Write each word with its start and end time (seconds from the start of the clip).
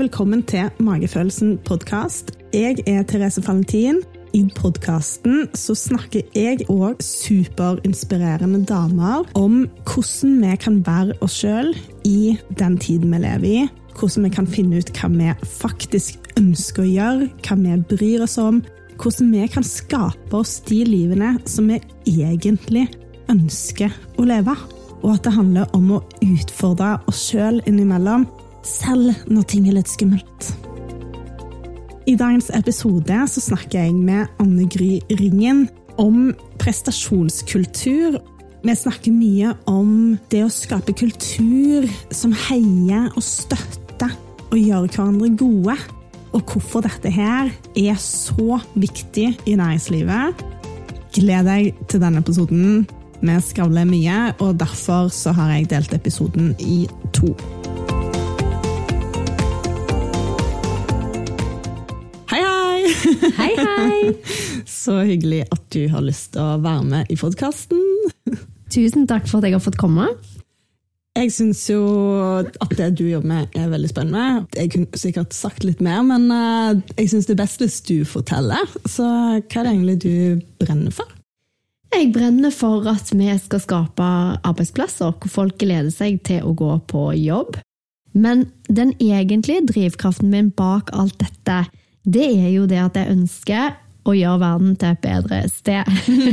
velkommen 0.00 0.40
til 0.48 0.70
Magefølelsen 0.80 1.58
podkast. 1.68 2.30
Jeg 2.56 2.78
er 2.88 3.02
Therese 3.04 3.42
Valentin. 3.44 3.98
I 4.32 4.46
podkasten 4.56 5.50
snakker 5.52 6.22
jeg 6.32 6.64
og 6.72 7.02
superinspirerende 7.04 8.62
damer 8.64 9.26
om 9.36 9.66
hvordan 9.84 10.38
vi 10.40 10.54
kan 10.62 10.80
være 10.86 11.18
oss 11.20 11.36
sjøl 11.42 11.74
i 12.08 12.38
den 12.56 12.78
tiden 12.80 13.12
vi 13.12 13.20
lever 13.26 13.44
i. 13.50 13.68
Hvordan 13.98 14.24
vi 14.24 14.32
kan 14.38 14.48
finne 14.48 14.80
ut 14.80 14.94
hva 14.96 15.12
vi 15.12 15.36
faktisk 15.58 16.32
ønsker 16.40 16.86
å 16.86 16.90
gjøre, 16.94 17.30
hva 17.44 17.60
vi 17.60 17.76
bryr 17.92 18.24
oss 18.24 18.40
om. 18.40 18.64
Hvordan 18.96 19.34
vi 19.36 19.52
kan 19.52 19.68
skape 19.68 20.32
oss 20.32 20.62
de 20.70 20.80
livene 20.88 21.34
som 21.44 21.68
vi 21.68 21.82
egentlig 22.08 22.88
ønsker 23.28 23.92
å 24.16 24.30
leve. 24.32 24.56
Og 25.02 25.18
at 25.18 25.28
det 25.28 25.36
handler 25.36 25.68
om 25.76 25.98
å 25.98 26.04
utfordre 26.24 26.96
oss 27.10 27.26
sjøl 27.28 27.60
innimellom 27.68 28.30
selv 28.66 29.14
når 29.30 29.46
ting 29.50 29.68
er 29.68 29.78
litt 29.78 29.90
skummelt. 29.90 30.50
I 32.08 32.16
dagens 32.18 32.48
episode 32.56 33.16
så 33.30 33.42
snakker 33.44 33.84
jeg 33.84 33.94
med 33.94 34.26
Anne 34.42 34.66
Gry 34.72 34.98
Ringen 35.20 35.66
om 36.00 36.32
prestasjonskultur. 36.58 38.18
Vi 38.64 38.74
snakker 38.76 39.14
mye 39.14 39.52
om 39.70 40.18
det 40.32 40.42
å 40.46 40.52
skape 40.52 40.96
kultur 40.96 41.86
som 42.10 42.34
heier 42.48 43.12
og 43.14 43.22
støtter 43.24 44.16
og 44.50 44.58
gjør 44.58 44.88
hverandre 44.88 45.30
gode. 45.38 45.76
Og 46.34 46.42
hvorfor 46.46 46.84
dette 46.86 47.10
her 47.14 47.50
er 47.78 48.02
så 48.02 48.60
viktig 48.74 49.28
i 49.46 49.56
næringslivet. 49.58 50.44
Gled 51.14 51.48
deg 51.50 51.86
til 51.90 52.02
denne 52.02 52.22
episoden. 52.22 52.84
Vi 53.20 53.40
skravler 53.44 53.88
mye, 53.88 54.20
og 54.40 54.58
derfor 54.60 55.10
så 55.12 55.34
har 55.36 55.52
jeg 55.52 55.70
delt 55.74 55.94
episoden 55.94 56.54
i 56.58 56.86
to. 57.12 57.34
Hei, 63.40 63.52
hei! 63.56 64.12
Så 64.68 65.00
hyggelig 65.08 65.44
at 65.52 65.62
du 65.72 65.84
har 65.92 66.04
lyst 66.04 66.34
til 66.34 66.42
å 66.44 66.58
være 66.60 66.84
med 66.86 67.12
i 67.12 67.16
podkasten. 67.18 67.80
Tusen 68.70 69.06
takk 69.10 69.28
for 69.28 69.40
at 69.40 69.48
jeg 69.48 69.56
har 69.56 69.64
fått 69.64 69.80
komme. 69.80 70.10
Jeg 71.18 71.32
syns 71.34 71.64
jo 71.66 71.80
at 72.46 72.74
det 72.78 72.92
du 73.00 73.06
jobber 73.08 73.28
med, 73.32 73.56
er 73.58 73.72
veldig 73.72 73.90
spennende. 73.90 74.44
Jeg 74.54 74.70
kunne 74.74 75.00
sikkert 75.00 75.34
sagt 75.34 75.64
litt 75.66 75.80
mer, 75.82 76.04
men 76.06 76.28
eh, 76.30 76.82
jeg 77.00 77.10
syns 77.14 77.26
det 77.26 77.34
er 77.34 77.40
best 77.42 77.64
hvis 77.64 77.80
du 77.88 77.96
forteller. 78.08 78.68
Så 78.86 79.06
hva 79.06 79.40
er 79.40 79.66
det 79.66 79.72
egentlig 79.72 79.96
du 80.04 80.44
brenner 80.62 80.94
for? 80.94 81.08
Jeg 81.90 82.12
brenner 82.14 82.54
for 82.54 82.86
at 82.86 83.10
vi 83.10 83.32
skal 83.42 83.64
skape 83.64 84.12
arbeidsplasser 84.46 85.16
hvor 85.18 85.34
folk 85.40 85.58
gleder 85.58 85.90
seg 85.90 86.20
til 86.28 86.46
å 86.46 86.54
gå 86.54 86.76
på 86.90 87.08
jobb. 87.18 87.58
Men 88.14 88.46
den 88.70 88.94
egentlige 89.02 89.66
drivkraften 89.66 90.30
min 90.30 90.52
bak 90.54 90.92
alt 90.94 91.18
dette 91.22 91.64
det 92.04 92.26
er 92.26 92.50
jo 92.54 92.66
det 92.70 92.80
at 92.80 92.96
jeg 92.96 93.12
ønsker 93.12 93.78
å 94.08 94.14
gjøre 94.16 94.40
verden 94.40 94.76
til 94.80 94.94
et 94.94 95.02
bedre 95.04 95.40
sted. 95.52 95.90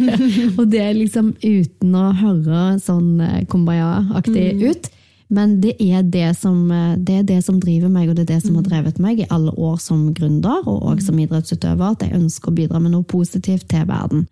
og 0.59 0.69
det 0.71 0.83
er 0.83 0.93
liksom 0.95 1.33
uten 1.43 1.97
å 1.97 2.05
høre 2.15 2.61
sånn 2.83 3.17
eh, 3.23 3.41
kumbaya-aktig 3.51 4.45
mm. 4.55 4.63
ut. 4.71 4.89
Men 5.27 5.57
det 5.59 5.73
er 5.83 6.05
det, 6.07 6.29
som, 6.39 6.61
eh, 6.71 6.95
det 6.95 7.19
er 7.21 7.27
det, 7.27 7.41
som, 7.45 7.59
driver 7.59 7.91
meg, 7.91 8.09
og 8.09 8.15
det 8.15 8.27
er 8.27 8.35
det 8.35 8.41
som 8.45 8.55
har 8.55 8.63
mm. 8.63 8.69
drevet 8.69 9.03
meg 9.03 9.21
i 9.21 9.29
alle 9.33 9.51
år 9.51 9.75
som 9.83 10.07
gründer 10.15 10.63
og, 10.63 10.79
og 10.93 11.03
som 11.03 11.19
idrettsutøver. 11.19 11.97
At 11.97 12.07
jeg 12.07 12.15
ønsker 12.21 12.53
å 12.53 12.57
bidra 12.61 12.81
med 12.83 12.95
noe 12.95 13.07
positivt 13.07 13.67
til 13.73 13.85
verden. 13.89 14.25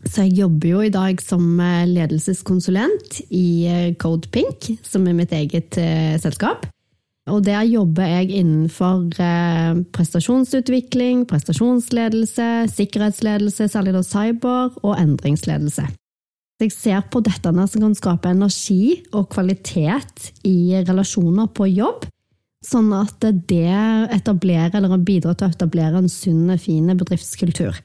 Så 0.00 0.24
jeg 0.24 0.38
jobber 0.40 0.68
jo 0.70 0.82
i 0.82 0.92
dag 0.92 1.22
som 1.22 1.46
eh, 1.62 1.86
ledelseskonsulent 1.86 3.22
i 3.30 3.94
Code 4.02 4.32
Pink, 4.34 4.72
som 4.82 5.06
er 5.06 5.18
mitt 5.22 5.34
eget 5.36 5.78
selskap. 6.22 6.66
Og 7.30 7.44
der 7.46 7.62
jobber 7.68 8.06
jeg 8.08 8.30
innenfor 8.42 9.06
eh, 9.22 9.80
prestasjonsutvikling, 9.94 11.24
prestasjonsledelse, 11.30 12.50
sikkerhetsledelse, 12.74 13.68
særlig 13.70 13.94
da 13.96 14.04
cyber, 14.06 14.76
og 14.82 14.94
endringsledelse. 14.98 15.86
Jeg 16.60 16.72
ser 16.74 17.04
på 17.08 17.22
dette 17.24 17.52
som 17.72 17.84
kan 17.86 17.94
skape 17.96 18.32
energi 18.34 19.00
og 19.16 19.30
kvalitet 19.32 20.32
i 20.44 20.82
relasjoner 20.84 21.48
på 21.56 21.70
jobb, 21.70 22.04
sånn 22.60 22.90
at 22.92 23.24
det 23.48 23.70
etablerer 24.12 24.76
eller 24.76 25.00
bidrar 25.00 25.38
til 25.38 25.48
å 25.48 25.54
etablere 25.54 26.02
en 26.02 26.12
sunn, 26.12 26.52
fin 26.60 26.92
bedriftskultur. 26.92 27.78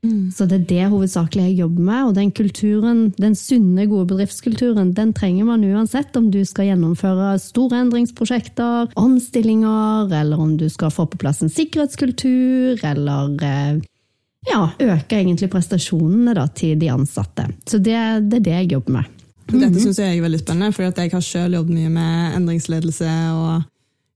Mm. 0.00 0.30
Så 0.32 0.46
det 0.48 0.56
er 0.56 0.66
det 0.68 0.86
hovedsakelig 0.92 1.44
jeg 1.50 1.58
jobber 1.60 1.84
med. 1.84 2.04
Og 2.08 2.14
den 2.16 2.30
kulturen, 2.32 3.02
den 3.20 3.36
sunne, 3.36 3.86
gode 3.90 4.08
bedriftskulturen, 4.14 4.94
den 4.96 5.12
trenger 5.16 5.48
man 5.48 5.64
uansett 5.66 6.16
om 6.16 6.30
du 6.32 6.40
skal 6.48 6.70
gjennomføre 6.70 7.34
store 7.42 7.82
endringsprosjekter, 7.84 8.94
omstillinger, 9.00 10.12
eller 10.22 10.40
om 10.40 10.56
du 10.60 10.68
skal 10.72 10.92
få 10.94 11.06
på 11.10 11.20
plass 11.20 11.42
en 11.44 11.52
sikkerhetskultur, 11.52 12.80
eller 12.86 13.34
eh, 13.44 13.80
ja, 14.48 14.62
øke 14.80 15.18
egentlig 15.18 15.50
prestasjonene 15.52 16.36
da, 16.38 16.46
til 16.48 16.78
de 16.80 16.92
ansatte. 16.92 17.50
Så 17.68 17.78
det, 17.78 17.98
det, 18.30 18.40
er 18.40 18.46
det 18.46 18.56
jeg 18.62 18.72
jobber 18.78 19.00
med. 19.00 19.16
Dette 19.50 19.66
mm 19.66 19.74
-hmm. 19.74 19.82
syns 19.82 19.98
jeg 19.98 20.16
er 20.16 20.22
veldig 20.22 20.38
spennende, 20.38 20.72
for 20.72 20.82
jeg 20.82 21.12
har 21.12 21.20
selv 21.20 21.54
jobbet 21.54 21.74
mye 21.74 21.88
med 21.88 22.36
endringsledelse 22.36 23.10
og 23.34 23.62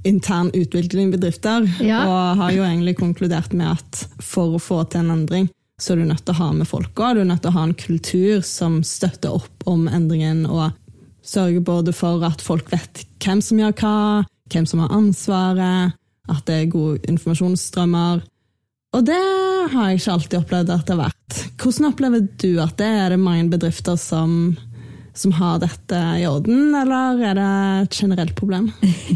intern 0.05 0.51
utvikling 0.55 1.09
i 1.09 1.16
bedrifter. 1.16 1.69
Ja. 1.81 2.06
Og 2.06 2.37
har 2.37 2.51
jo 2.53 2.62
egentlig 2.62 2.97
konkludert 2.97 3.53
med 3.53 3.66
at 3.66 4.09
for 4.21 4.55
å 4.55 4.59
få 4.59 4.84
til 4.84 5.01
en 5.01 5.11
endring, 5.11 5.49
så 5.80 5.92
er 5.92 6.00
du 6.00 6.06
nødt 6.08 6.22
til 6.22 6.34
å 6.34 6.38
ha 6.38 6.52
med 6.54 6.68
folka. 6.70 7.12
Du 7.14 7.22
er 7.22 7.28
nødt 7.28 7.42
til 7.44 7.50
å 7.50 7.58
ha 7.58 7.64
en 7.66 7.78
kultur 7.78 8.44
som 8.46 8.78
støtter 8.86 9.34
opp 9.34 9.66
om 9.70 9.88
endringen, 9.90 10.44
og 10.46 10.70
sørger 11.24 11.64
både 11.64 11.94
for 11.96 12.22
at 12.26 12.44
folk 12.44 12.70
vet 12.72 13.04
hvem 13.24 13.40
som 13.42 13.60
gjør 13.60 13.74
hva, 13.80 13.96
hvem 14.52 14.68
som 14.68 14.84
har 14.84 14.94
ansvaret, 14.94 15.96
at 16.30 16.44
det 16.48 16.60
er 16.60 16.70
gode 16.72 17.00
informasjonsstrømmer. 17.10 18.22
Og 18.94 19.02
det 19.08 19.22
har 19.72 19.90
jeg 19.90 20.00
ikke 20.00 20.14
alltid 20.14 20.38
opplevd 20.38 20.70
at 20.70 20.86
det 20.86 20.94
har 20.94 21.02
vært. 21.08 21.40
Hvordan 21.58 21.88
opplever 21.91 22.28
du 22.44 22.50
at 22.62 22.76
det 22.78 22.86
er? 22.86 23.08
det 23.14 23.20
mange 23.20 23.48
bedrifter 23.50 23.96
som, 23.98 24.54
som 25.16 25.34
har 25.41 25.58
dette 25.64 26.02
i 26.20 26.26
orden, 26.28 26.74
eller 26.78 27.24
er 27.30 27.38
det 27.41 27.48
et 27.82 28.02
generelt 28.04 28.36
problem? 28.38 28.70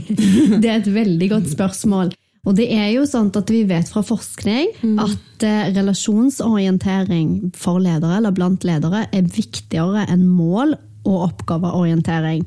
det 0.63 0.67
er 0.67 0.81
et 0.81 0.91
veldig 0.91 1.31
godt 1.37 1.53
spørsmål. 1.55 2.13
Og 2.49 2.57
det 2.57 2.71
er 2.73 2.89
jo 2.95 3.05
sånn 3.05 3.29
at 3.37 3.51
vi 3.53 3.63
vet 3.69 3.91
fra 3.93 4.01
forskning 4.07 4.71
mm. 4.81 4.99
at 5.05 5.45
eh, 5.45 5.71
relasjonsorientering 5.77 7.51
for 7.57 7.83
ledere, 7.85 8.17
eller 8.23 8.33
blant 8.33 8.65
ledere, 8.65 9.05
er 9.13 9.29
viktigere 9.35 10.07
enn 10.09 10.25
mål 10.25 10.73
og 11.09 11.27
oppgaveorientering. 11.29 12.47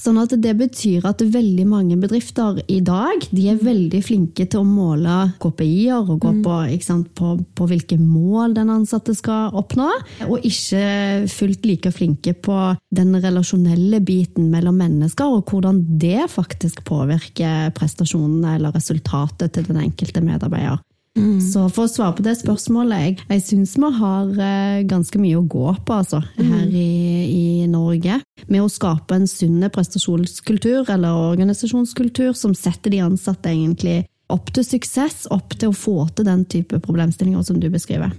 Sånn 0.00 0.16
at 0.20 0.32
Det 0.40 0.52
betyr 0.56 1.04
at 1.08 1.20
veldig 1.20 1.66
mange 1.68 1.96
bedrifter 2.00 2.62
i 2.72 2.78
dag 2.84 3.26
de 3.36 3.46
er 3.52 3.60
veldig 3.60 4.00
flinke 4.04 4.46
til 4.48 4.62
å 4.62 4.66
måle 4.66 5.16
KPI-er 5.42 6.08
og 6.08 6.22
gå 6.22 6.32
mm. 6.38 6.40
på, 6.46 6.56
sant, 6.84 7.10
på, 7.18 7.34
på, 7.56 7.68
hvilke 7.68 7.98
mål 8.00 8.56
den 8.56 8.72
ansatte 8.72 9.12
skal 9.16 9.52
oppnå, 9.60 9.90
og 10.28 10.46
ikke 10.46 11.28
fullt 11.30 11.68
like 11.68 11.92
flinke 11.92 12.32
på 12.32 12.58
den 12.96 13.12
relasjonelle 13.20 14.00
biten 14.04 14.48
mellom 14.52 14.80
mennesker, 14.80 15.36
og 15.36 15.52
hvordan 15.52 15.82
det 16.00 16.30
faktisk 16.32 16.84
påvirker 16.88 17.74
prestasjonene 17.76 18.56
eller 18.56 18.72
resultatet 18.76 19.52
til 19.56 19.68
den 19.68 19.82
enkelte 19.84 20.24
medarbeider. 20.24 20.80
Mm. 21.18 21.40
Så 21.42 21.64
for 21.74 21.88
å 21.88 21.90
svare 21.90 22.14
på 22.14 22.22
det 22.22 22.36
spørsmålet 22.38 23.00
Jeg, 23.02 23.14
jeg 23.32 23.42
syns 23.42 23.72
vi 23.74 23.88
har 23.96 24.28
uh, 24.30 24.82
ganske 24.86 25.18
mye 25.18 25.40
å 25.40 25.42
gå 25.42 25.72
på 25.82 25.96
altså, 25.96 26.20
her 26.38 26.68
mm. 26.68 26.76
i, 26.78 26.90
i, 27.26 27.66
Norge. 27.70 28.20
Med 28.46 28.62
å 28.62 28.70
skape 28.70 29.18
en 29.18 29.26
sunn 29.30 29.64
prestasjonskultur 29.74 30.86
eller 30.86 31.18
organisasjonskultur 31.32 32.30
som 32.38 32.54
setter 32.54 32.94
de 32.94 33.02
ansatte 33.02 33.50
egentlig 33.50 34.04
opp 34.30 34.52
til 34.54 34.62
suksess, 34.62 35.24
opp 35.34 35.56
til 35.58 35.72
å 35.72 35.76
få 35.76 36.04
til 36.14 36.28
den 36.28 36.44
type 36.46 36.78
problemstillinger 36.84 37.42
som 37.46 37.58
du 37.58 37.66
beskriver. 37.72 38.14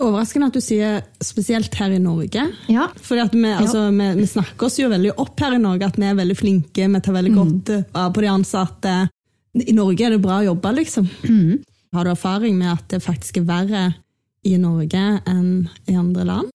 Overraskende 0.00 0.48
at 0.48 0.56
du 0.56 0.62
sier 0.64 1.04
spesielt 1.22 1.76
her 1.78 1.92
i 1.94 2.00
Norge. 2.02 2.48
Ja. 2.72 2.88
For 2.96 3.20
vi, 3.20 3.50
altså, 3.52 3.84
vi, 3.94 4.08
vi, 4.18 4.24
snakker 4.26 4.66
oss 4.66 4.80
jo 4.80 4.88
veldig 4.90 5.12
opp 5.22 5.44
her 5.44 5.54
i 5.54 5.60
Norge, 5.62 5.92
at 5.92 6.00
vi 6.00 6.08
er 6.08 6.16
veldig 6.18 6.38
flinke, 6.38 6.88
vi 6.88 7.02
tar 7.04 7.14
veldig 7.14 7.34
mm. 7.34 7.38
godt 7.38 7.74
vare 7.92 8.14
på 8.16 8.24
de 8.24 8.32
ansatte. 8.32 8.96
I 9.60 9.76
Norge 9.76 10.08
er 10.08 10.16
det 10.16 10.24
bra 10.24 10.40
å 10.40 10.48
jobbe, 10.48 10.72
liksom. 10.80 11.06
Mm. 11.28 11.62
Har 11.94 12.04
du 12.04 12.10
erfaring 12.10 12.56
med 12.58 12.72
at 12.72 12.88
det 12.90 13.04
faktisk 13.04 13.38
er 13.38 13.46
verre 13.46 13.84
i 14.44 14.56
Norge 14.58 15.02
enn 15.30 15.68
i 15.86 15.94
andre 15.94 16.24
land? 16.26 16.50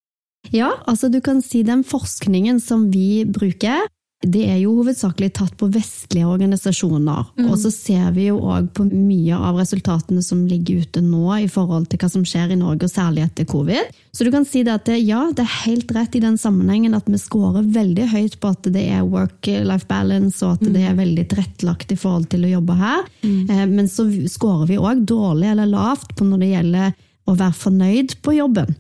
Ja, 0.52 0.74
altså 0.90 1.08
du 1.12 1.20
kan 1.24 1.40
si 1.44 1.62
den 1.64 1.86
forskningen 1.88 2.60
som 2.64 2.90
vi 2.92 3.24
bruker, 3.24 3.86
det 4.20 4.42
er 4.52 4.58
jo 4.60 4.74
hovedsakelig 4.82 5.30
tatt 5.38 5.54
på 5.56 5.70
vestlige 5.72 6.28
organisasjoner. 6.28 7.30
Mm. 7.40 7.46
Og 7.48 7.56
så 7.62 7.70
ser 7.72 8.10
vi 8.18 8.26
jo 8.26 8.42
òg 8.52 8.68
på 8.76 8.84
mye 8.92 9.38
av 9.38 9.56
resultatene 9.62 10.20
som 10.26 10.42
ligger 10.48 10.82
ute 10.84 11.04
nå 11.04 11.38
i 11.38 11.48
forhold 11.48 11.88
til 11.88 12.02
hva 12.02 12.10
som 12.12 12.26
skjer 12.28 12.52
i 12.52 12.58
Norge, 12.60 12.90
og 12.90 12.92
særlig 12.92 13.24
etter 13.24 13.48
covid. 13.48 13.94
Så 14.12 14.28
du 14.28 14.32
kan 14.34 14.44
si 14.44 14.66
det 14.68 14.74
at 14.76 14.90
det, 14.90 14.98
ja, 15.08 15.22
det 15.32 15.46
er 15.46 15.56
helt 15.64 15.94
rett 15.96 16.18
i 16.20 16.24
den 16.26 16.36
sammenhengen 16.42 16.98
at 16.98 17.08
vi 17.08 17.22
scorer 17.22 17.64
veldig 17.64 18.10
høyt 18.12 18.36
på 18.44 18.52
at 18.52 18.68
det 18.76 18.84
er 18.92 19.08
work-life 19.08 19.88
balance, 19.88 20.44
og 20.44 20.58
at 20.58 20.68
mm. 20.68 20.74
det 20.76 20.84
er 20.84 21.00
veldig 21.00 21.26
tilrettelagt 21.32 21.96
i 21.96 22.00
forhold 22.04 22.28
til 22.34 22.44
å 22.44 22.54
jobbe 22.58 22.76
her. 22.82 23.08
Mm. 23.24 23.40
Eh, 23.48 23.66
men 23.72 23.88
så 23.88 24.10
scorer 24.28 24.68
vi 24.74 24.82
òg 24.84 25.08
dårlig 25.08 25.54
eller 25.54 25.72
lavt 25.72 26.12
på 26.20 26.28
når 26.28 26.44
det 26.44 26.54
gjelder 26.58 26.92
å 27.30 27.40
være 27.40 27.60
fornøyd 27.64 28.20
på 28.26 28.36
jobben. 28.36 28.76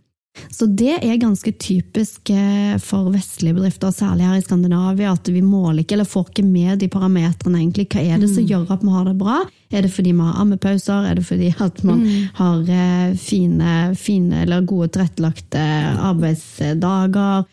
Så 0.48 0.66
det 0.66 0.98
er 1.04 1.20
ganske 1.22 1.52
typisk 1.60 2.32
eh, 2.34 2.76
for 2.84 3.12
vestlige 3.14 3.58
bedrifter, 3.58 3.94
særlig 3.96 4.28
her 4.28 4.40
i 4.40 4.44
Skandinavia, 4.46 5.14
at 5.14 5.30
vi 5.32 5.42
måler 5.46 5.84
ikke 5.84 5.98
eller 5.98 6.10
får 6.10 6.30
ikke 6.30 6.46
med 6.48 6.80
de 6.84 6.90
parametrene. 6.92 7.60
egentlig. 7.62 7.88
Hva 7.92 8.04
er 8.04 8.22
det 8.22 8.32
som 8.32 8.44
mm. 8.44 8.50
gjør 8.52 8.74
at 8.76 8.86
vi 8.86 8.96
har 8.96 9.10
det 9.10 9.16
bra? 9.20 9.38
Er 9.70 9.86
det 9.86 9.92
fordi 9.94 10.16
vi 10.16 10.26
har 10.26 10.42
ammepauser? 10.42 11.06
Er 11.10 11.20
det 11.20 11.26
fordi 11.28 11.54
at 11.60 11.84
man 11.84 12.02
mm. 12.06 12.26
har 12.40 12.74
eh, 12.80 13.14
fine, 13.18 13.78
fine 13.96 14.44
eller 14.46 14.66
gode 14.66 14.92
tilrettelagte 14.96 15.68
arbeidsdager? 16.10 17.46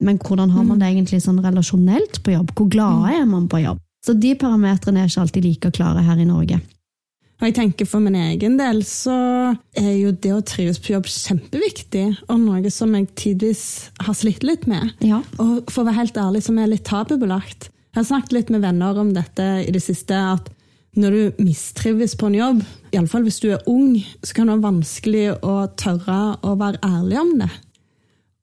Men 0.00 0.18
hvordan 0.18 0.50
har 0.50 0.64
man 0.64 0.80
det 0.80 0.88
mm. 0.88 0.96
egentlig 0.96 1.22
sånn 1.22 1.40
relasjonelt 1.44 2.22
på 2.24 2.34
jobb? 2.34 2.52
Hvor 2.56 2.68
glade 2.72 3.04
mm. 3.04 3.16
er 3.20 3.24
man 3.28 3.48
på 3.52 3.62
jobb? 3.66 3.80
Så 4.06 4.16
de 4.16 4.32
parametrene 4.40 5.02
er 5.02 5.10
ikke 5.10 5.24
alltid 5.26 5.44
like 5.44 5.72
klare 5.76 6.04
her 6.06 6.20
i 6.20 6.28
Norge. 6.28 6.60
Og 7.40 7.48
jeg 7.48 7.56
tenker 7.56 7.88
For 7.88 8.04
min 8.04 8.18
egen 8.20 8.58
del 8.60 8.82
så 8.84 9.16
er 9.78 9.92
jo 9.96 10.12
det 10.12 10.32
å 10.36 10.42
trives 10.44 10.80
på 10.82 10.92
jobb 10.92 11.08
kjempeviktig, 11.08 12.06
og 12.28 12.40
noe 12.42 12.72
som 12.72 12.92
jeg 12.96 13.08
tidvis 13.16 13.64
har 14.04 14.16
slitt 14.16 14.44
litt 14.44 14.66
med. 14.70 14.92
Ja. 15.00 15.22
Og 15.40 15.70
for 15.72 15.82
å 15.82 15.88
være 15.88 16.02
helt 16.02 16.20
ærlig, 16.20 16.44
som 16.44 16.60
er 16.60 16.68
litt 16.70 16.84
tabubelagt. 16.88 17.70
Jeg 17.90 18.02
har 18.02 18.10
snakket 18.12 18.36
litt 18.36 18.52
med 18.54 18.62
venner 18.62 18.98
om 19.00 19.14
dette 19.16 19.46
i 19.64 19.72
det 19.74 19.82
siste, 19.82 20.14
at 20.14 20.52
når 21.00 21.14
du 21.14 21.42
mistrives 21.46 22.16
på 22.18 22.28
en 22.28 22.36
jobb, 22.36 22.62
iallfall 22.92 23.24
hvis 23.24 23.40
du 23.42 23.48
er 23.54 23.66
ung, 23.70 23.96
så 24.26 24.36
kan 24.36 24.48
det 24.50 24.56
være 24.56 24.66
vanskelig 24.66 25.26
å 25.46 25.56
tørre 25.80 26.20
å 26.46 26.54
være 26.60 26.82
ærlig 26.86 27.20
om 27.22 27.32
det. 27.40 27.50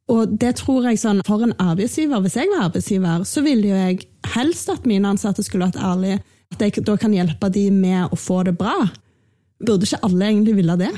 Og 0.07 0.37
det 0.39 0.53
tror 0.61 0.87
jeg 0.87 1.01
sånn, 1.01 1.19
For 1.27 1.43
en 1.43 1.55
arbeidsgiver, 1.59 2.21
hvis 2.23 2.37
jeg 2.39 2.49
var 2.53 2.69
arbeidsgiver, 2.69 3.25
så 3.27 3.43
ville 3.43 3.67
jo 3.67 3.75
jeg 3.75 4.07
helst 4.33 4.71
at 4.71 4.87
mine 4.87 5.11
ansatte 5.11 5.43
skulle 5.43 5.67
vært 5.67 5.81
ærlige 5.83 6.21
at 6.55 6.63
jeg 6.63 6.85
da 6.87 6.97
kan 6.99 7.13
hjelpe 7.15 7.51
de 7.53 7.69
med 7.73 8.11
å 8.11 8.19
få 8.19 8.43
det 8.47 8.57
bra. 8.59 8.75
Burde 9.63 9.87
ikke 9.87 10.03
alle 10.05 10.29
egentlig 10.29 10.57
ville 10.59 10.77
det? 10.79 10.91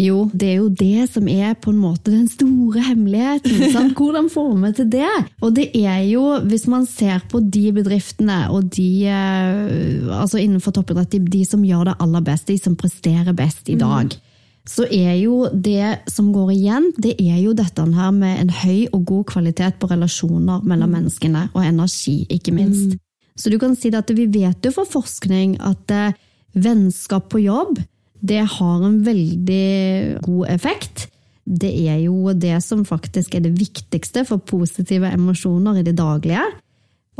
Jo, 0.00 0.24
det 0.34 0.48
er 0.48 0.56
jo 0.58 0.70
det 0.74 1.06
som 1.12 1.28
er 1.30 1.52
på 1.62 1.70
en 1.70 1.78
måte 1.78 2.10
den 2.10 2.26
store 2.30 2.82
hemmeligheten. 2.82 3.62
Sant? 3.74 3.94
Hvordan 3.98 4.26
får 4.32 4.50
vi 4.58 4.72
til 4.80 4.90
det? 4.96 5.12
Og 5.40 5.54
det 5.54 5.68
er 5.78 6.00
jo, 6.08 6.24
hvis 6.42 6.66
man 6.70 6.86
ser 6.90 7.22
på 7.30 7.38
de 7.38 7.68
bedriftene 7.76 8.40
og 8.50 8.72
de 8.74 9.06
eh, 9.06 10.10
altså 10.18 10.42
innenfor 10.42 10.74
toppidrett, 10.74 11.14
de 11.30 11.44
som 11.46 11.62
gjør 11.66 11.92
det 11.92 11.98
aller 12.02 12.26
best, 12.26 12.48
de 12.50 12.58
som 12.58 12.78
presterer 12.78 13.36
best 13.36 13.70
i 13.70 13.78
dag. 13.78 14.10
Mm. 14.10 14.30
Så 14.64 14.86
er 14.88 15.12
jo 15.20 15.44
det 15.52 16.08
som 16.08 16.32
går 16.32 16.54
igjen, 16.54 16.88
det 16.96 17.18
er 17.20 17.36
jo 17.42 17.52
dette 17.54 17.84
her 17.84 18.14
med 18.16 18.38
en 18.40 18.52
høy 18.64 18.86
og 18.96 19.02
god 19.06 19.26
kvalitet 19.34 19.76
på 19.78 19.90
relasjoner 19.92 20.64
mellom 20.64 20.88
mm. 20.88 20.94
menneskene, 20.98 21.48
og 21.52 21.66
energi, 21.68 22.22
ikke 22.32 22.54
minst. 22.56 22.96
Mm. 22.96 23.03
Så 23.38 23.50
du 23.50 23.58
kan 23.58 23.74
si 23.76 23.90
at 23.94 24.10
vi 24.14 24.28
vet 24.30 24.62
jo 24.64 24.72
fra 24.74 24.84
forskning 24.86 25.58
at 25.64 25.90
eh, 25.90 26.14
vennskap 26.54 27.28
på 27.32 27.42
jobb 27.42 27.80
det 28.24 28.40
har 28.56 28.84
en 28.86 29.00
veldig 29.04 30.20
god 30.24 30.48
effekt. 30.48 31.08
Det 31.44 31.68
er 31.90 31.98
jo 32.06 32.32
det 32.32 32.56
som 32.64 32.86
faktisk 32.88 33.34
er 33.36 33.44
det 33.44 33.56
viktigste 33.58 34.22
for 34.24 34.40
positive 34.40 35.10
emosjoner 35.12 35.80
i 35.80 35.84
det 35.84 35.96
daglige. 35.98 36.44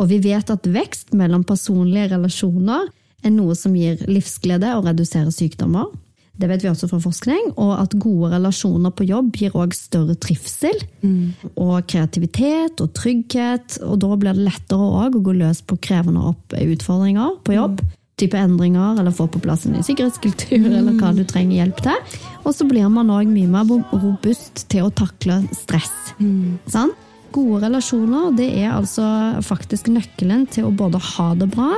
Og 0.01 0.09
vi 0.11 0.23
vet 0.25 0.49
at 0.51 0.71
vekst 0.71 1.13
mellom 1.13 1.45
personlige 1.45 2.15
relasjoner 2.15 2.89
er 3.25 3.35
noe 3.35 3.57
som 3.59 3.77
gir 3.77 4.01
livsglede 4.09 4.73
og 4.79 4.89
reduserer 4.89 5.29
sykdommer. 5.35 5.93
Det 6.35 6.49
vet 6.51 6.65
vi 6.65 6.71
også 6.71 6.89
fra 6.91 7.01
forskning. 7.03 7.53
Og 7.63 7.75
at 7.79 7.95
gode 8.03 8.33
relasjoner 8.35 8.95
på 8.95 9.07
jobb 9.07 9.35
gir 9.39 9.55
òg 9.59 9.75
større 9.77 10.17
trivsel. 10.19 10.81
Mm. 11.05 11.35
Og 11.55 11.77
kreativitet 11.91 12.83
og 12.83 12.95
trygghet. 12.99 13.79
Og 13.87 14.01
da 14.03 14.15
blir 14.19 14.35
det 14.35 14.49
lettere 14.49 14.89
å 14.89 15.11
gå 15.15 15.37
løs 15.37 15.63
på 15.63 15.79
krevende 15.85 16.35
utfordringer 16.65 17.39
på 17.47 17.59
jobb. 17.59 17.79
Mm. 17.83 18.01
Type 18.23 18.39
endringer, 18.39 19.01
eller 19.01 19.11
få 19.11 19.25
på 19.27 19.41
plass 19.43 19.65
en 19.67 19.73
ny 19.75 19.81
sikkerhetskultur, 19.83 20.61
mm. 20.63 20.75
eller 20.79 21.01
hva 21.01 21.09
du 21.17 21.25
trenger 21.27 21.57
hjelp 21.65 21.81
til. 21.83 22.21
Og 22.47 22.55
så 22.55 22.67
blir 22.71 22.87
man 22.93 23.11
òg 23.11 23.27
mye 23.27 23.51
mer 23.51 23.67
robust 23.91 24.69
til 24.71 24.87
å 24.87 24.93
takle 24.95 25.41
stress. 25.51 25.91
Mm. 26.21 26.61
Sånn? 26.71 26.95
Gode 27.35 27.65
relasjoner 27.65 28.31
det 28.39 28.47
er 28.61 28.71
altså 28.77 29.03
faktisk 29.43 29.91
nøkkelen 29.91 30.47
til 30.55 30.69
å 30.69 30.71
både 30.75 31.01
ha 31.03 31.33
det 31.35 31.51
bra 31.51 31.73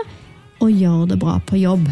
og 0.61 0.69
gjøre 0.69 1.09
det 1.15 1.21
bra 1.23 1.39
på 1.49 1.63
jobb. 1.63 1.89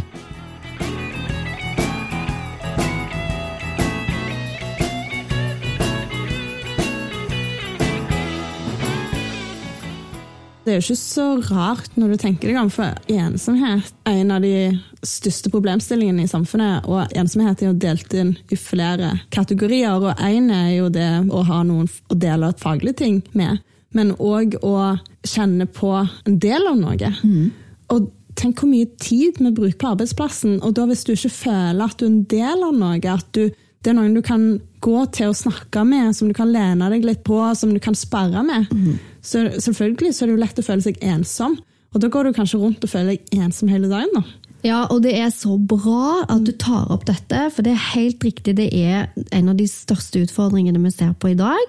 Det 10.65 10.73
er 10.73 10.79
jo 10.79 10.85
ikke 10.87 10.97
så 10.97 11.25
rart 11.51 11.97
når 12.01 12.15
du 12.15 12.21
tenker 12.23 12.49
deg 12.49 12.57
om, 12.57 12.71
for 12.73 12.97
ensomhet 13.13 13.91
er 14.09 14.21
en 14.23 14.33
av 14.33 14.45
de 14.45 14.73
største 15.05 15.53
problemstillingene 15.53 16.25
i 16.25 16.31
samfunnet. 16.31 16.89
Og 16.89 17.13
ensomhet 17.13 17.61
er 17.61 17.69
jo 17.69 17.77
delt 17.83 18.17
inn 18.17 18.33
i 18.49 18.57
flere 18.57 19.13
kategorier, 19.35 19.93
og 20.01 20.25
én 20.25 20.49
er 20.55 20.71
jo 20.79 20.89
det 20.93 21.11
å 21.29 21.45
ha 21.45 21.61
noen 21.69 21.91
å 22.09 22.17
dele 22.17 22.49
et 22.49 22.65
faglig 22.65 22.97
ting 23.03 23.21
med, 23.37 23.61
men 23.95 24.17
òg 24.17 24.57
å 24.65 24.97
kjenne 25.29 25.69
på 25.69 25.93
en 26.01 26.41
del 26.41 26.71
av 26.73 26.81
noe. 26.81 27.13
Mm. 27.21 27.53
Og 27.93 28.09
tenk 28.41 28.63
hvor 28.63 28.73
mye 28.73 28.89
tid 29.05 29.43
vi 29.45 29.53
bruker 29.53 29.79
på 29.83 29.93
arbeidsplassen, 29.93 30.63
og 30.65 30.79
da 30.79 30.89
hvis 30.89 31.05
du 31.05 31.13
ikke 31.13 31.37
føler 31.45 31.85
at 31.85 32.01
du 32.01 32.07
er 32.07 32.13
en 32.15 32.23
del 32.33 32.69
av 32.71 32.79
noe, 32.81 33.01
at 33.13 33.29
du, 33.37 33.51
det 33.85 33.93
er 33.93 34.01
noen 34.01 34.17
du 34.17 34.25
kan 34.25 34.55
gå 34.85 35.05
til 35.13 35.29
å 35.29 35.37
snakke 35.37 35.85
med, 35.85 36.17
som 36.17 36.33
du 36.33 36.37
kan 36.37 36.49
lene 36.53 36.89
deg 36.93 37.05
litt 37.05 37.21
på, 37.27 37.41
som 37.53 37.77
du 37.77 37.85
kan 37.85 37.97
sperre 37.97 38.41
med. 38.47 38.73
Mm. 38.73 38.97
Så 39.25 39.47
selvfølgelig 39.65 40.13
så 40.15 40.25
er 40.25 40.31
det 40.31 40.37
jo 40.37 40.43
lett 40.43 40.61
å 40.61 40.67
føle 40.67 40.85
seg 40.85 40.99
ensom. 41.03 41.57
Og 41.95 42.03
da 42.03 42.11
går 42.11 42.29
du 42.29 42.37
kanskje 42.37 42.61
rundt 42.61 42.85
og 42.85 42.91
føler 42.91 43.15
deg 43.15 43.39
ensom 43.45 43.71
hele 43.73 43.89
dagen. 43.91 44.11
da. 44.17 44.25
Ja, 44.65 44.85
og 44.89 45.03
det 45.05 45.13
er 45.21 45.29
så 45.33 45.59
bra 45.61 46.25
at 46.25 46.47
du 46.47 46.53
tar 46.57 46.89
opp 46.93 47.05
dette, 47.09 47.49
for 47.53 47.67
det 47.67 47.75
er 47.75 47.89
helt 47.93 48.23
riktig, 48.25 48.57
det 48.57 48.71
er 48.73 49.11
en 49.37 49.51
av 49.53 49.59
de 49.59 49.67
største 49.69 50.23
utfordringene 50.25 50.81
vi 50.87 50.93
ser 50.95 51.13
på 51.21 51.35
i 51.35 51.39
dag. 51.39 51.61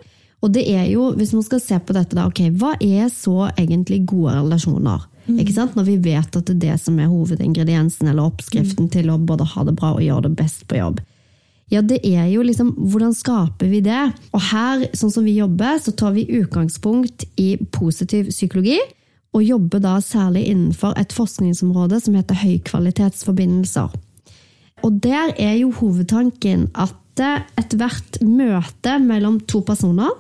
Og 0.46 0.54
det 0.56 0.64
er 0.72 0.86
jo, 0.92 1.10
hvis 1.18 1.34
man 1.36 1.44
skal 1.44 1.60
se 1.64 1.80
på 1.82 1.96
dette, 1.96 2.16
da, 2.16 2.28
ok, 2.30 2.46
hva 2.56 2.76
er 2.80 3.10
så 3.12 3.50
egentlig 3.56 4.04
gode 4.08 4.38
relasjoner? 4.38 5.04
Mm. 5.26 5.40
Ikke 5.42 5.56
sant? 5.56 5.76
Når 5.76 5.88
vi 5.90 5.98
vet 6.06 6.38
at 6.38 6.46
det 6.46 6.56
er 6.56 6.62
det 6.68 6.78
som 6.84 7.00
er 7.02 7.10
hovedingrediensen 7.10 8.12
eller 8.12 8.30
oppskriften 8.30 8.88
mm. 8.88 8.92
til 8.94 9.12
å 9.12 9.18
både 9.18 9.48
ha 9.56 9.66
det 9.68 9.76
bra 9.80 9.96
og 9.96 10.06
gjøre 10.06 10.30
det 10.30 10.36
best 10.40 10.68
på 10.70 10.80
jobb. 10.80 11.02
Ja, 11.74 11.82
det 11.82 12.02
er 12.06 12.28
jo 12.30 12.44
liksom 12.46 12.76
Hvordan 12.78 13.14
skaper 13.18 13.70
vi 13.72 13.82
det? 13.86 14.02
Og 14.36 14.44
her, 14.52 14.86
sånn 14.94 15.14
som 15.14 15.26
vi 15.26 15.38
jobber, 15.40 15.80
så 15.82 15.96
tar 15.98 16.14
vi 16.14 16.28
utgangspunkt 16.38 17.26
i 17.42 17.56
positiv 17.74 18.30
psykologi. 18.34 18.78
Og 19.36 19.44
jobber 19.44 19.82
da 19.84 19.98
særlig 20.04 20.46
innenfor 20.52 20.94
et 21.00 21.12
forskningsområde 21.16 22.00
som 22.04 22.16
heter 22.16 22.38
høykvalitetsforbindelser. 22.40 23.98
Og 24.86 25.02
der 25.04 25.34
er 25.42 25.58
jo 25.58 25.74
hovedtanken 25.76 26.70
at 26.78 26.94
ethvert 27.60 28.20
møte 28.24 28.98
mellom 29.00 29.40
to 29.48 29.62
personer, 29.66 30.12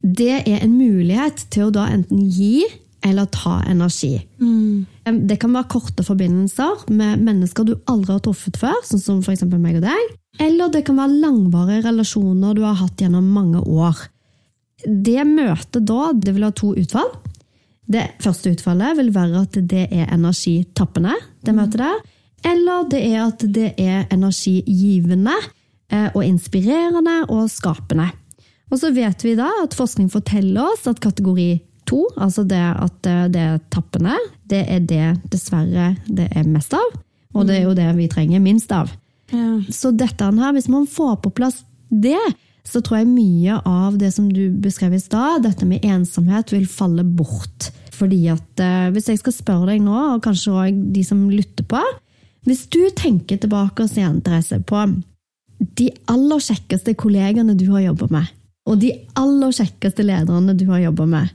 det 0.00 0.44
er 0.46 0.60
en 0.62 0.76
mulighet 0.78 1.48
til 1.50 1.68
å 1.68 1.74
da 1.74 1.88
enten 1.90 2.28
gi 2.30 2.62
eller 3.04 3.28
ta 3.30 3.60
energi. 3.68 4.16
Mm. 4.40 4.86
Det 5.28 5.38
kan 5.40 5.54
være 5.54 5.70
korte 5.70 6.04
forbindelser 6.04 6.88
med 6.90 7.22
mennesker 7.24 7.66
du 7.66 7.76
aldri 7.90 8.16
har 8.16 8.22
truffet 8.24 8.58
før, 8.60 8.76
sånn 8.86 9.02
som 9.02 9.20
f.eks. 9.22 9.46
meg 9.54 9.78
og 9.78 9.86
deg. 9.86 10.14
Eller 10.42 10.70
det 10.72 10.84
kan 10.86 10.98
være 10.98 11.20
langvarige 11.22 11.86
relasjoner 11.88 12.56
du 12.56 12.62
har 12.66 12.78
hatt 12.82 13.00
gjennom 13.00 13.26
mange 13.34 13.62
år. 13.62 14.04
Det 14.86 15.24
møtet 15.26 15.86
da, 15.88 16.12
det 16.14 16.34
vil 16.34 16.46
ha 16.46 16.52
to 16.54 16.74
utfall. 16.78 17.10
Det 17.88 18.04
første 18.22 18.52
utfallet 18.52 18.98
vil 18.98 19.10
være 19.14 19.44
at 19.46 19.58
det 19.70 19.86
er 19.88 20.10
energitappende, 20.12 21.14
det 21.46 21.54
møtet 21.56 21.82
der. 21.82 22.02
Eller 22.46 22.84
det 22.90 23.00
er 23.08 23.20
at 23.24 23.42
det 23.54 23.72
er 23.80 24.04
energigivende 24.14 25.34
eh, 25.90 26.10
og 26.12 26.22
inspirerende 26.22 27.22
og 27.32 27.48
skapende. 27.50 28.10
Og 28.68 28.82
så 28.82 28.92
vet 28.92 29.24
vi 29.24 29.32
da 29.38 29.48
at 29.62 29.74
forskning 29.76 30.10
forteller 30.12 30.68
oss 30.68 30.86
at 30.90 31.00
kategori 31.02 31.50
to, 31.88 32.04
altså 32.20 32.44
det 32.48 32.60
at 32.60 33.08
eh, 33.08 33.26
det 33.32 33.44
er 33.44 33.60
tappende, 33.72 34.16
det 34.48 34.64
er 34.68 34.84
det 34.84 35.06
dessverre 35.32 35.94
det 36.06 36.28
er 36.36 36.48
mest 36.48 36.76
av. 36.76 36.98
Og 37.36 37.46
det 37.48 37.58
er 37.58 37.68
jo 37.68 37.76
det 37.76 37.88
vi 37.98 38.08
trenger 38.10 38.42
minst 38.42 38.72
av. 38.74 38.90
Ja. 39.32 39.58
Så 39.72 39.92
dette 39.92 40.24
her, 40.24 40.54
hvis 40.56 40.70
man 40.72 40.86
får 40.88 41.18
på 41.24 41.32
plass 41.36 41.62
det, 41.88 42.20
så 42.68 42.82
tror 42.84 43.00
jeg 43.00 43.10
mye 43.10 43.58
av 43.68 43.96
det 44.00 44.10
som 44.14 44.28
du 44.32 44.48
beskrev 44.60 44.96
i 44.96 45.02
stad, 45.02 45.44
dette 45.44 45.66
med 45.68 45.84
ensomhet, 45.86 46.52
vil 46.52 46.68
falle 46.68 47.04
bort. 47.04 47.70
Fordi 47.98 48.20
at 48.30 48.62
eh, 48.62 48.90
Hvis 48.94 49.08
jeg 49.10 49.20
skal 49.22 49.34
spørre 49.34 49.72
deg 49.72 49.82
nå, 49.82 49.96
og 50.14 50.22
kanskje 50.24 50.54
òg 50.54 50.82
de 50.94 51.02
som 51.06 51.24
lytter 51.32 51.66
på 51.66 51.80
Hvis 52.46 52.68
du 52.70 52.84
tenker 52.96 53.40
tilbake 53.40 53.84
og 53.84 53.96
igjen, 53.96 54.20
Therese, 54.24 54.60
på 54.62 54.84
de 55.58 55.88
aller 56.06 56.42
kjekkeste 56.44 56.94
kollegaene 56.94 57.56
du 57.58 57.66
har 57.72 57.88
jobba 57.88 58.06
med, 58.14 58.28
og 58.70 58.78
de 58.78 58.92
aller 59.18 59.50
kjekkeste 59.56 60.04
lederne 60.06 60.54
du 60.54 60.68
har 60.70 60.84
jobba 60.84 61.06
med, 61.10 61.32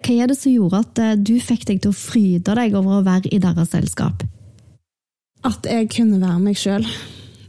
hva 0.00 0.16
er 0.16 0.30
det 0.30 0.36
som 0.38 0.52
gjorde 0.52 0.82
at 0.84 1.00
eh, 1.02 1.16
du 1.18 1.36
fikk 1.42 1.66
deg 1.68 1.82
til 1.84 1.92
å 1.92 1.96
fryde 1.96 2.56
deg 2.56 2.76
over 2.78 3.00
å 3.00 3.06
være 3.06 3.32
i 3.32 3.40
deres 3.42 3.72
selskap? 3.74 4.24
At 5.46 5.66
jeg 5.68 5.88
kunne 5.92 6.20
være 6.20 6.40
meg 6.42 6.58
sjøl. 6.60 6.86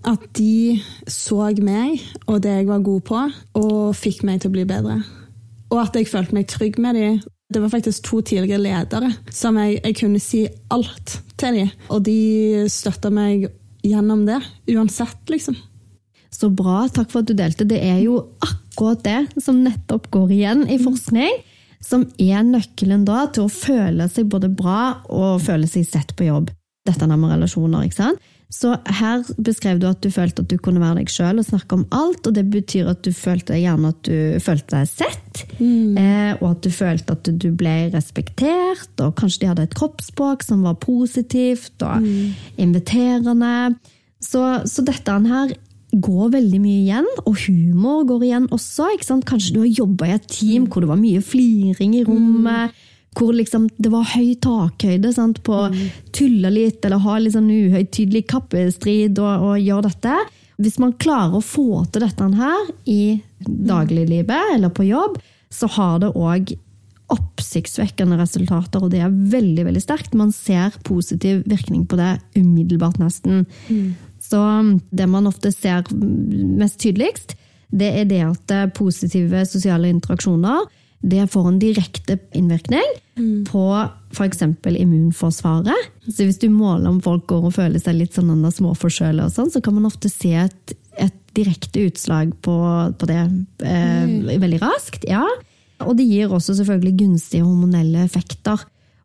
At 0.08 0.24
de 0.38 0.80
så 1.12 1.52
meg 1.62 2.02
og 2.26 2.42
det 2.44 2.56
jeg 2.56 2.70
var 2.70 2.86
god 2.86 3.02
på, 3.06 3.26
og 3.62 3.96
fikk 3.96 4.24
meg 4.26 4.42
til 4.42 4.50
å 4.50 4.56
bli 4.56 4.66
bedre. 4.66 5.02
Og 5.72 5.78
at 5.84 5.96
jeg 5.96 6.10
følte 6.10 6.36
meg 6.36 6.50
trygg 6.52 6.80
med 6.82 6.98
dem. 6.98 7.20
Det 7.52 7.60
var 7.62 7.72
faktisk 7.74 8.08
to 8.08 8.22
tidligere 8.24 8.64
ledere 8.64 9.12
som 9.36 9.58
jeg, 9.60 9.82
jeg 9.84 9.98
kunne 10.00 10.22
si 10.24 10.46
alt 10.72 11.20
til 11.40 11.60
dem. 11.60 11.74
Og 11.92 12.02
de 12.08 12.66
støtta 12.72 13.12
meg 13.14 13.50
gjennom 13.86 14.24
det, 14.28 14.40
uansett, 14.72 15.22
liksom. 15.30 15.58
Så 16.32 16.48
bra. 16.56 16.86
Takk 16.88 17.12
for 17.12 17.22
at 17.22 17.30
du 17.30 17.36
delte. 17.36 17.68
Det 17.68 17.80
er 17.84 18.00
jo 18.06 18.18
akkurat 18.40 18.62
akkurat 18.72 19.04
det 19.04 19.42
som 19.44 19.64
nettopp 19.64 20.10
går 20.12 20.32
igjen 20.32 20.64
i 20.72 20.80
forskning, 20.82 21.42
som 21.82 22.06
er 22.22 22.44
nøkkelen 22.46 23.06
da 23.08 23.26
til 23.34 23.48
å 23.48 23.54
føle 23.54 24.08
seg 24.12 24.30
både 24.32 24.52
bra 24.54 25.02
og 25.10 25.42
føle 25.46 25.70
seg 25.70 25.88
sett 25.90 26.14
på 26.18 26.30
jobb. 26.30 26.52
Dette 26.88 27.06
er 27.06 27.18
med 27.18 27.34
relasjoner, 27.34 27.86
ikke 27.86 28.00
sant? 28.00 28.30
Så 28.52 28.74
her 29.00 29.22
beskrev 29.40 29.80
du 29.80 29.86
at 29.88 30.02
du 30.04 30.10
følte 30.12 30.44
at 30.44 30.52
du 30.52 30.58
kunne 30.60 30.82
være 30.82 31.00
deg 31.00 31.12
sjøl 31.12 31.40
og 31.40 31.48
snakke 31.48 31.78
om 31.78 31.86
alt, 31.96 32.26
og 32.28 32.36
det 32.36 32.44
betyr 32.52 32.90
at 32.92 33.00
du 33.06 33.14
følte 33.16 33.56
gjerne 33.56 33.94
at 33.94 34.02
du 34.04 34.42
følte 34.44 34.76
deg 34.76 34.90
sett, 34.92 35.44
mm. 35.56 35.96
eh, 36.02 36.32
og 36.42 36.48
at 36.50 36.66
du 36.66 36.70
følte 36.76 37.16
at 37.16 37.32
du 37.32 37.48
ble 37.56 37.76
respektert, 37.94 38.92
og 39.00 39.16
kanskje 39.22 39.46
de 39.46 39.52
hadde 39.54 39.68
et 39.70 39.78
kroppsspråk 39.78 40.44
som 40.44 40.66
var 40.68 40.82
positivt 40.84 41.80
og 41.88 42.04
mm. 42.04 42.36
inviterende. 42.66 43.54
Så, 44.22 44.44
så 44.68 44.84
dette 44.86 45.16
her 45.32 45.56
går 45.92 46.32
veldig 46.38 46.62
mye 46.64 46.84
igjen, 46.86 47.10
og 47.26 47.36
humor 47.46 48.06
går 48.08 48.24
igjen 48.30 48.48
også. 48.56 48.94
Kanskje 49.28 49.56
du 49.56 49.60
har 49.64 49.74
jobba 49.82 50.08
i 50.08 50.16
et 50.16 50.32
team 50.32 50.70
hvor 50.72 50.86
det 50.86 50.92
var 50.92 51.02
mye 51.02 51.22
fliring 51.26 51.98
i 52.00 52.06
rommet. 52.08 52.72
Mm 52.72 52.88
hvor 53.18 53.34
liksom 53.36 53.68
det 53.82 53.92
var 53.92 54.08
høy 54.14 54.36
takhøyde 54.40 55.12
sant, 55.16 55.42
på 55.44 55.58
mm. 55.74 55.80
tulle 56.16 56.52
litt 56.54 56.86
eller 56.88 57.02
ha 57.04 57.18
litt 57.20 57.36
sånn 57.36 57.50
uhøytidelig 57.52 58.24
kappestrid 58.32 59.20
og, 59.20 59.48
og 59.50 59.60
gjøre 59.60 59.90
dette. 59.90 60.18
Hvis 60.62 60.80
man 60.80 60.96
klarer 61.02 61.40
å 61.40 61.44
få 61.44 61.84
til 61.92 62.06
dette 62.06 62.30
her 62.38 62.68
i 62.90 63.04
dagliglivet 63.42 64.56
eller 64.56 64.72
på 64.72 64.88
jobb, 64.88 65.18
så 65.52 65.68
har 65.76 66.00
det 66.04 66.14
òg 66.16 66.54
oppsiktsvekkende 67.12 68.16
resultater, 68.16 68.80
og 68.80 68.94
det 68.94 69.02
er 69.04 69.12
veldig 69.12 69.66
veldig 69.68 69.82
sterkt. 69.84 70.14
Man 70.16 70.32
ser 70.32 70.78
positiv 70.88 71.42
virkning 71.50 71.84
på 71.90 72.00
det 72.00 72.14
umiddelbart, 72.38 73.02
nesten. 73.02 73.44
Mm. 73.68 73.98
Så 74.32 74.42
det 74.96 75.08
man 75.12 75.28
ofte 75.28 75.52
ser 75.52 75.88
mest 75.92 76.80
tydeligst, 76.82 77.36
det 77.72 77.90
er 78.02 78.08
det 78.08 78.22
at 78.26 78.54
positive 78.76 79.44
sosiale 79.48 79.92
interaksjoner 79.92 80.68
det 81.02 81.24
får 81.34 81.48
en 81.50 81.60
direkte 81.60 82.18
innvirkning 82.38 82.90
mm. 83.18 83.46
på 83.50 83.64
f.eks. 84.14 84.44
immunforsvaret. 84.70 85.88
Så 86.06 86.28
hvis 86.28 86.38
du 86.42 86.50
måler 86.54 86.92
om 86.92 87.00
folk 87.02 87.26
går 87.32 87.48
og 87.50 87.56
føler 87.56 87.82
seg 87.82 87.98
litt 87.98 88.18
sånn 88.18 88.46
småforkjøla, 88.46 89.30
sånn, 89.34 89.50
så 89.50 89.64
kan 89.66 89.80
man 89.80 89.90
ofte 89.90 90.12
se 90.14 90.36
et, 90.44 90.76
et 91.02 91.16
direkte 91.38 91.88
utslag 91.90 92.36
på, 92.46 92.58
på 93.02 93.10
det 93.10 93.22
eh, 93.66 94.04
mm. 94.06 94.30
veldig 94.44 94.62
raskt. 94.62 95.08
ja. 95.10 95.26
Og 95.82 95.96
det 95.98 96.06
gir 96.06 96.30
også 96.30 96.54
selvfølgelig 96.60 97.00
gunstige 97.00 97.48
hormonelle 97.48 98.04
effekter. 98.06 98.62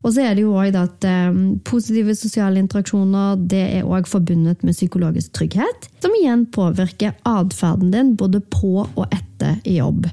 Og 0.07 0.15
så 0.15 0.23
er 0.23 0.37
det 0.39 0.45
jo 0.45 0.53
også 0.55 0.85
at 0.87 1.07
eh, 1.11 1.41
Positive 1.67 2.15
sosiale 2.15 2.63
interaksjoner 2.63 3.41
det 3.51 3.65
er 3.81 3.89
også 3.89 4.19
forbundet 4.19 4.63
med 4.63 4.77
psykologisk 4.77 5.35
trygghet, 5.35 5.91
som 5.99 6.15
igjen 6.21 6.47
påvirker 6.55 7.17
atferden 7.27 7.91
din 7.91 8.15
både 8.21 8.41
på 8.41 8.87
og 8.87 9.05
etter 9.11 9.59
i 9.67 9.81
jobb 9.81 10.07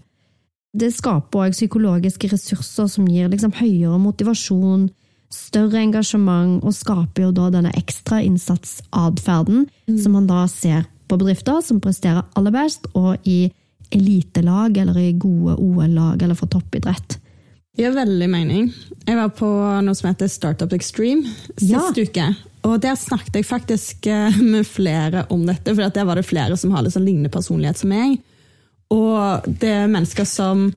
det 0.73 0.89
skaper 0.93 1.45
òg 1.45 1.55
psykologiske 1.55 2.29
ressurser 2.31 2.89
som 2.89 3.07
gir 3.09 3.29
liksom 3.29 3.53
høyere 3.59 3.99
motivasjon, 4.01 4.87
større 5.33 5.81
engasjement, 5.81 6.61
og 6.65 6.75
skaper 6.75 7.27
jo 7.27 7.33
da 7.35 7.49
denne 7.53 7.73
ekstrainnsatsadferden 7.77 9.67
mm. 9.69 9.99
som 10.01 10.17
man 10.17 10.29
da 10.29 10.43
ser 10.49 10.87
på 11.09 11.19
bedrifter 11.21 11.61
som 11.65 11.81
presterer 11.83 12.25
aller 12.37 12.53
best, 12.55 12.89
og 12.97 13.21
i 13.29 13.51
elitelag 13.93 14.77
eller 14.81 14.97
i 14.97 15.11
gode 15.13 15.59
OL-lag 15.61 16.21
eller 16.21 16.37
for 16.37 16.49
toppidrett. 16.49 17.19
Det 17.73 17.81
gir 17.81 17.95
veldig 17.95 18.27
mening. 18.29 18.67
Jeg 19.01 19.17
var 19.17 19.31
på 19.33 19.47
noe 19.81 19.97
som 19.97 20.11
heter 20.11 20.29
Startup 20.29 20.73
Extreme 20.75 21.25
sist 21.57 21.71
ja. 21.71 21.81
uke. 21.97 22.27
Og 22.69 22.75
der 22.83 22.93
snakket 22.95 23.39
jeg 23.39 23.47
faktisk 23.49 24.05
eh, 24.07 24.35
med 24.53 24.67
flere 24.69 25.25
om 25.33 25.41
dette, 25.47 25.73
for 25.73 25.89
der 25.89 26.05
var 26.05 26.19
det 26.19 26.27
flere 26.27 26.57
som 26.59 26.75
har 26.75 26.85
litt 26.85 26.93
sånn 26.93 27.07
lignende 27.07 27.33
personlighet 27.33 27.81
som 27.81 27.89
meg. 27.89 28.19
Og 28.93 29.47
det 29.47 29.71
er 29.73 29.89
mennesker 29.89 30.27
som 30.29 30.67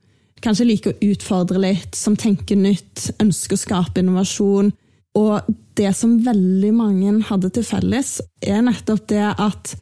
kanskje 0.41 0.67
liker 0.71 0.95
å 0.95 1.11
utfordre 1.11 1.61
litt, 1.61 1.93
som 1.97 2.17
tenker 2.17 2.57
nytt, 2.57 3.11
ønsker 3.21 3.53
å 3.53 3.61
skape 3.61 4.01
innovasjon. 4.01 4.73
Og 5.21 5.53
det 5.77 5.93
som 5.97 6.17
veldig 6.25 6.73
mange 6.73 7.13
hadde 7.29 7.53
til 7.53 7.65
felles, 7.65 8.17
er 8.41 8.65
nettopp 8.65 9.05
det 9.13 9.23
at 9.37 9.75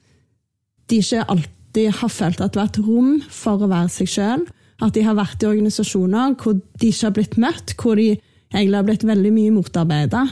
de 0.91 1.00
ikke 1.00 1.24
alltid 1.31 1.95
har 2.01 2.12
følt 2.12 2.43
at 2.43 2.53
det 2.53 2.62
har 2.62 2.69
et 2.74 2.84
rom 2.84 3.17
for 3.31 3.63
å 3.63 3.72
være 3.72 3.95
seg 3.95 4.12
sjøl. 4.12 4.45
At 4.84 4.96
de 4.96 5.03
har 5.05 5.15
vært 5.15 5.44
i 5.44 5.50
organisasjoner 5.50 6.36
hvor 6.39 6.58
de 6.58 6.89
ikke 6.89 7.08
har 7.08 7.15
blitt 7.15 7.38
møtt, 7.39 7.75
hvor 7.79 8.00
de 8.00 8.10
egentlig 8.51 8.79
har 8.79 8.88
blitt 8.88 9.05
veldig 9.08 9.34
mye 9.36 9.53
motarbeida. 9.55 10.25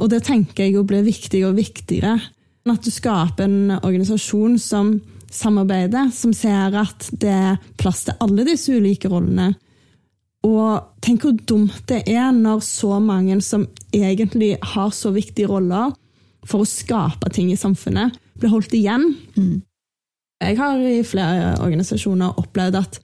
Og 0.00 0.10
det 0.12 0.22
tenker 0.24 0.68
jeg 0.68 0.86
blir 0.88 1.04
viktigere 1.04 1.50
og 1.50 1.58
viktigere. 1.58 2.14
At 2.70 2.84
du 2.84 2.92
skaper 2.92 3.44
en 3.46 3.74
organisasjon 3.80 4.58
som 4.60 4.94
samarbeider, 5.30 6.10
som 6.14 6.32
ser 6.34 6.74
at 6.76 7.10
det 7.22 7.32
er 7.32 7.58
plass 7.80 8.04
til 8.06 8.18
alle 8.24 8.46
disse 8.48 8.72
ulike 8.74 9.10
rollene. 9.10 9.52
Og 10.48 10.96
tenk 11.04 11.26
hvor 11.26 11.36
dumt 11.36 11.82
det 11.90 12.02
er 12.08 12.30
når 12.32 12.62
så 12.64 12.96
mange 13.04 13.36
som 13.44 13.66
egentlig 13.92 14.54
har 14.74 14.92
så 14.96 15.12
viktige 15.12 15.50
roller 15.50 15.92
for 16.48 16.64
å 16.64 16.68
skape 16.68 17.28
ting 17.34 17.50
i 17.52 17.58
samfunnet, 17.60 18.16
blir 18.40 18.52
holdt 18.52 18.72
igjen. 18.76 19.04
Mm. 19.36 19.60
Jeg 20.40 20.56
har 20.56 20.80
i 20.80 21.02
flere 21.04 21.52
organisasjoner 21.60 22.38
opplevd 22.40 22.78
at 22.80 23.00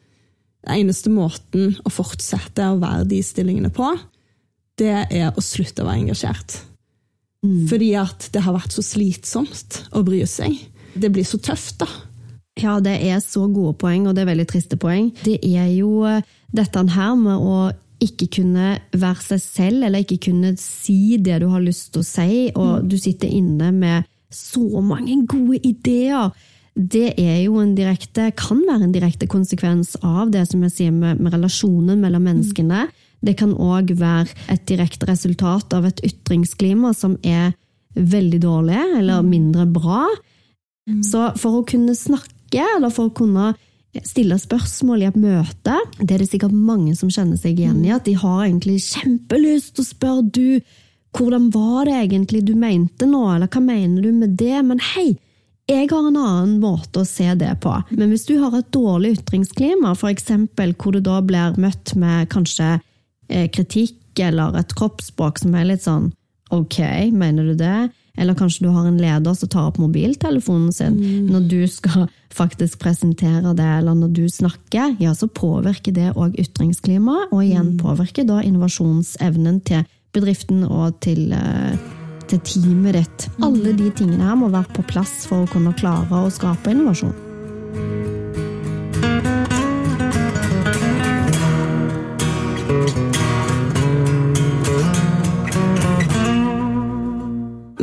den 0.67 0.83
eneste 0.83 1.13
måten 1.13 1.77
å 1.87 1.93
fortsette 1.93 2.71
å 2.73 2.81
være 2.83 3.07
de 3.11 3.21
stillingene 3.25 3.71
på, 3.75 3.93
det 4.77 5.07
er 5.09 5.31
å 5.33 5.45
slutte 5.45 5.85
å 5.85 5.89
være 5.89 6.03
engasjert. 6.05 6.59
Mm. 7.47 7.67
Fordi 7.71 7.93
at 8.01 8.29
det 8.35 8.43
har 8.45 8.57
vært 8.57 8.75
så 8.75 8.85
slitsomt 8.85 9.81
å 9.97 10.03
bry 10.07 10.25
seg. 10.29 10.59
Det 10.97 11.11
blir 11.13 11.27
så 11.29 11.41
tøft, 11.43 11.79
da. 11.85 11.89
Ja, 12.57 12.79
det 12.81 12.97
er 13.05 13.21
så 13.21 13.45
gode 13.53 13.77
poeng, 13.81 14.07
og 14.09 14.17
det 14.17 14.25
er 14.25 14.31
veldig 14.31 14.49
triste 14.49 14.79
poeng. 14.81 15.11
Det 15.25 15.39
er 15.45 15.69
jo 15.77 16.07
eh, 16.09 16.25
dette 16.57 16.85
her 16.95 17.17
med 17.21 17.37
å 17.37 17.57
ikke 18.03 18.29
kunne 18.39 18.75
være 18.97 19.25
seg 19.25 19.43
selv, 19.43 19.85
eller 19.87 20.05
ikke 20.05 20.31
kunne 20.31 20.55
si 20.61 21.17
det 21.21 21.41
du 21.43 21.49
har 21.53 21.65
lyst 21.65 21.93
til 21.95 22.05
å 22.05 22.09
si, 22.09 22.31
og 22.53 22.83
mm. 22.83 22.91
du 22.91 22.97
sitter 23.01 23.33
inne 23.33 23.71
med 23.77 24.09
så 24.33 24.83
mange 24.85 25.19
gode 25.29 25.61
ideer. 25.69 26.33
Det 26.77 27.15
er 27.17 27.39
jo 27.47 27.57
en 27.63 27.73
direkte, 27.77 28.29
kan 28.37 28.61
være 28.67 28.85
en 28.85 28.93
direkte 28.93 29.29
konsekvens 29.33 29.95
av 30.05 30.29
det 30.35 30.45
som 30.51 30.61
jeg 30.67 30.75
sier 30.75 30.93
med, 30.93 31.23
med 31.25 31.33
relasjonen 31.33 32.03
mellom 32.03 32.23
mm. 32.23 32.29
menneskene. 32.29 32.87
Det 33.25 33.37
kan 33.41 33.55
òg 33.57 33.95
være 33.97 34.29
et 34.53 34.67
direkte 34.69 35.09
resultat 35.09 35.73
av 35.73 35.89
et 35.89 36.03
ytringsklima 36.05 36.93
som 36.95 37.17
er 37.25 37.55
veldig 37.97 38.43
dårlig, 38.45 38.83
eller 39.01 39.25
mm. 39.25 39.31
mindre 39.31 39.65
bra. 39.73 40.05
Så 41.03 41.31
for 41.41 41.63
å 41.63 41.67
kunne 41.67 41.97
snakke, 41.99 42.61
eller 42.77 42.93
for 42.95 43.09
å 43.09 43.17
kunne 43.17 43.55
stille 44.05 44.37
spørsmål 44.39 45.03
i 45.03 45.09
et 45.09 45.17
møte. 45.17 45.77
Det 45.99 46.11
er 46.13 46.21
det 46.21 46.29
sikkert 46.29 46.53
mange 46.55 46.93
som 46.99 47.11
kjenner 47.13 47.39
seg 47.41 47.57
igjen 47.61 47.81
i. 47.87 47.95
At 47.95 48.05
de 48.05 48.17
har 48.21 48.45
egentlig 48.45 48.83
kjempelyst 48.85 49.77
til 49.77 49.87
å 49.87 49.89
spørre 49.89 50.27
du 50.29 50.49
hvordan 51.17 51.49
var 51.55 51.87
det 51.89 51.95
egentlig 51.97 52.43
du 52.45 52.53
mente 52.61 53.07
nå, 53.09 53.23
eller 53.33 53.49
hva 53.49 53.63
mener 53.65 54.05
du 54.05 54.11
med 54.13 54.35
det? 54.37 54.59
Men 54.69 54.83
hei, 54.93 55.15
jeg 55.67 55.89
har 55.91 56.05
en 56.07 56.17
annen 56.17 56.59
måte 56.63 57.03
å 57.03 57.09
se 57.09 57.27
det 57.35 57.51
på. 57.63 57.73
Men 57.91 58.13
hvis 58.13 58.27
du 58.29 58.37
har 58.39 58.55
et 58.55 58.69
dårlig 58.75 59.17
ytringsklima, 59.17 59.97
f.eks. 59.97 60.31
hvor 60.79 60.95
du 60.95 61.01
da 61.03 61.19
blir 61.27 61.59
møtt 61.59 61.97
med 61.99 62.31
kanskje 62.31 62.77
eh, 63.29 63.49
kritikk 63.51 64.23
eller 64.23 64.61
et 64.61 64.75
kroppsspråk 64.79 65.43
som 65.43 65.57
er 65.59 65.67
litt 65.73 65.83
sånn 65.83 66.13
ok, 66.55 66.79
mener 67.11 67.51
du 67.51 67.57
det? 67.59 67.89
Eller 68.17 68.39
kanskje 68.39 68.65
du 68.65 68.71
har 68.73 68.87
en 68.87 69.01
leder 69.01 69.35
som 69.37 69.51
tar 69.51 69.67
opp 69.69 69.81
mobiltelefonen 69.83 70.71
sin 70.73 70.95
mm. 70.97 71.27
når 71.35 71.49
du 71.51 71.59
skal 71.69 72.07
faktisk 72.33 72.79
presentere 72.81 73.53
det, 73.59 73.67
eller 73.81 73.99
når 73.99 74.15
du 74.17 74.25
snakker. 74.31 74.95
Ja, 75.03 75.13
så 75.19 75.29
påvirker 75.29 75.93
det 75.93 76.15
òg 76.15 76.39
ytringsklimaet, 76.41 77.35
og 77.35 77.43
igjen 77.43 77.75
mm. 77.75 77.83
påvirker 77.83 78.29
da 78.29 78.39
innovasjonsevnen 78.47 79.61
til 79.67 79.85
bedriften 80.17 80.65
og 80.65 80.97
til, 81.05 81.27
til 82.31 82.41
teamet 82.47 82.97
ditt. 82.99 83.29
Alle 83.45 83.73
de 83.77 83.91
tingene 83.95 84.27
her 84.27 84.39
må 84.39 84.51
være 84.53 84.73
på 84.77 84.85
plass 84.91 85.25
for 85.29 85.45
å 85.45 85.51
kunne 85.51 85.75
klare 85.79 86.25
å 86.27 86.33
skape 86.33 86.75
innovasjon. 86.75 87.15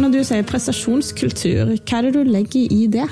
Når 0.04 0.12
du 0.12 0.24
sier 0.28 0.44
prestasjonskultur, 0.48 1.78
hva 1.78 2.00
er 2.00 2.10
det 2.10 2.16
du 2.18 2.24
legger 2.28 2.74
i 2.74 2.88
det? 2.92 3.08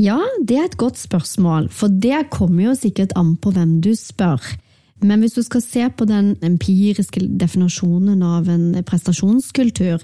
Ja, 0.00 0.18
det 0.42 0.56
er 0.58 0.66
et 0.66 0.78
godt 0.80 0.98
spørsmål, 0.98 1.68
for 1.70 1.92
det 1.92 2.30
kommer 2.34 2.70
jo 2.70 2.78
sikkert 2.78 3.12
an 3.18 3.36
på 3.38 3.52
hvem 3.54 3.78
du 3.84 3.92
spør. 3.98 4.42
Men 5.04 5.20
hvis 5.20 5.36
du 5.36 5.42
skal 5.44 5.62
se 5.62 5.86
på 5.92 6.06
den 6.08 6.34
empiriske 6.44 7.20
definasjonen 7.40 8.22
av 8.24 8.48
en 8.48 8.70
prestasjonskultur, 8.88 10.00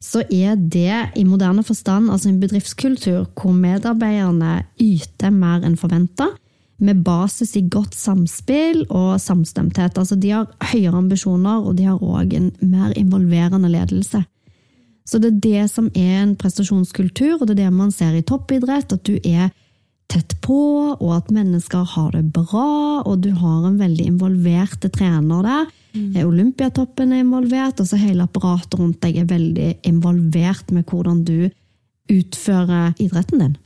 så 0.00 0.22
er 0.32 0.56
det 0.56 0.96
i 1.20 1.26
moderne 1.28 1.62
forstand 1.62 2.10
altså 2.10 2.30
en 2.30 2.40
bedriftskultur 2.40 3.28
hvor 3.36 3.52
medarbeiderne 3.54 4.62
yter 4.80 5.30
mer 5.34 5.66
enn 5.66 5.78
forventa, 5.78 6.32
med 6.80 7.02
basis 7.04 7.52
i 7.60 7.66
godt 7.68 7.92
samspill 7.92 8.86
og 8.88 9.18
samstemthet. 9.20 9.98
Altså 10.00 10.16
de 10.16 10.30
har 10.32 10.46
høyere 10.72 10.96
ambisjoner, 10.96 11.60
og 11.60 11.76
de 11.76 11.84
har 11.84 12.00
òg 12.00 12.32
en 12.38 12.46
mer 12.64 12.94
involverende 12.96 13.68
ledelse. 13.68 14.22
Så 15.04 15.20
det 15.20 15.34
er 15.34 15.42
det 15.44 15.66
som 15.68 15.90
er 15.92 16.22
en 16.22 16.36
prestasjonskultur, 16.40 17.36
og 17.36 17.44
det 17.46 17.58
er 17.58 17.66
det 17.66 17.74
man 17.76 17.92
ser 17.92 18.16
i 18.16 18.24
toppidrett, 18.24 18.94
at 18.96 19.04
du 19.04 19.18
er 19.20 19.50
tett 20.10 20.34
på, 20.44 20.60
og 20.96 21.10
at 21.14 21.30
mennesker 21.34 21.86
har 21.94 22.10
det 22.16 22.24
bra, 22.34 23.02
og 23.06 23.22
du 23.24 23.30
har 23.38 23.68
en 23.68 23.78
veldig 23.80 24.08
involvert 24.12 24.84
trener 24.94 25.46
der. 25.46 25.70
Mm. 25.94 26.18
Olympiatoppen 26.26 27.14
er 27.14 27.24
involvert, 27.24 27.80
og 27.82 27.88
så 27.90 27.98
hele 28.00 28.26
apparatet 28.26 28.78
rundt 28.78 29.00
deg 29.04 29.22
er 29.22 29.30
veldig 29.30 29.70
involvert 29.88 30.70
med 30.74 30.86
hvordan 30.90 31.24
du 31.26 31.50
utfører 32.10 32.94
idretten 32.98 33.44
din. 33.44 33.58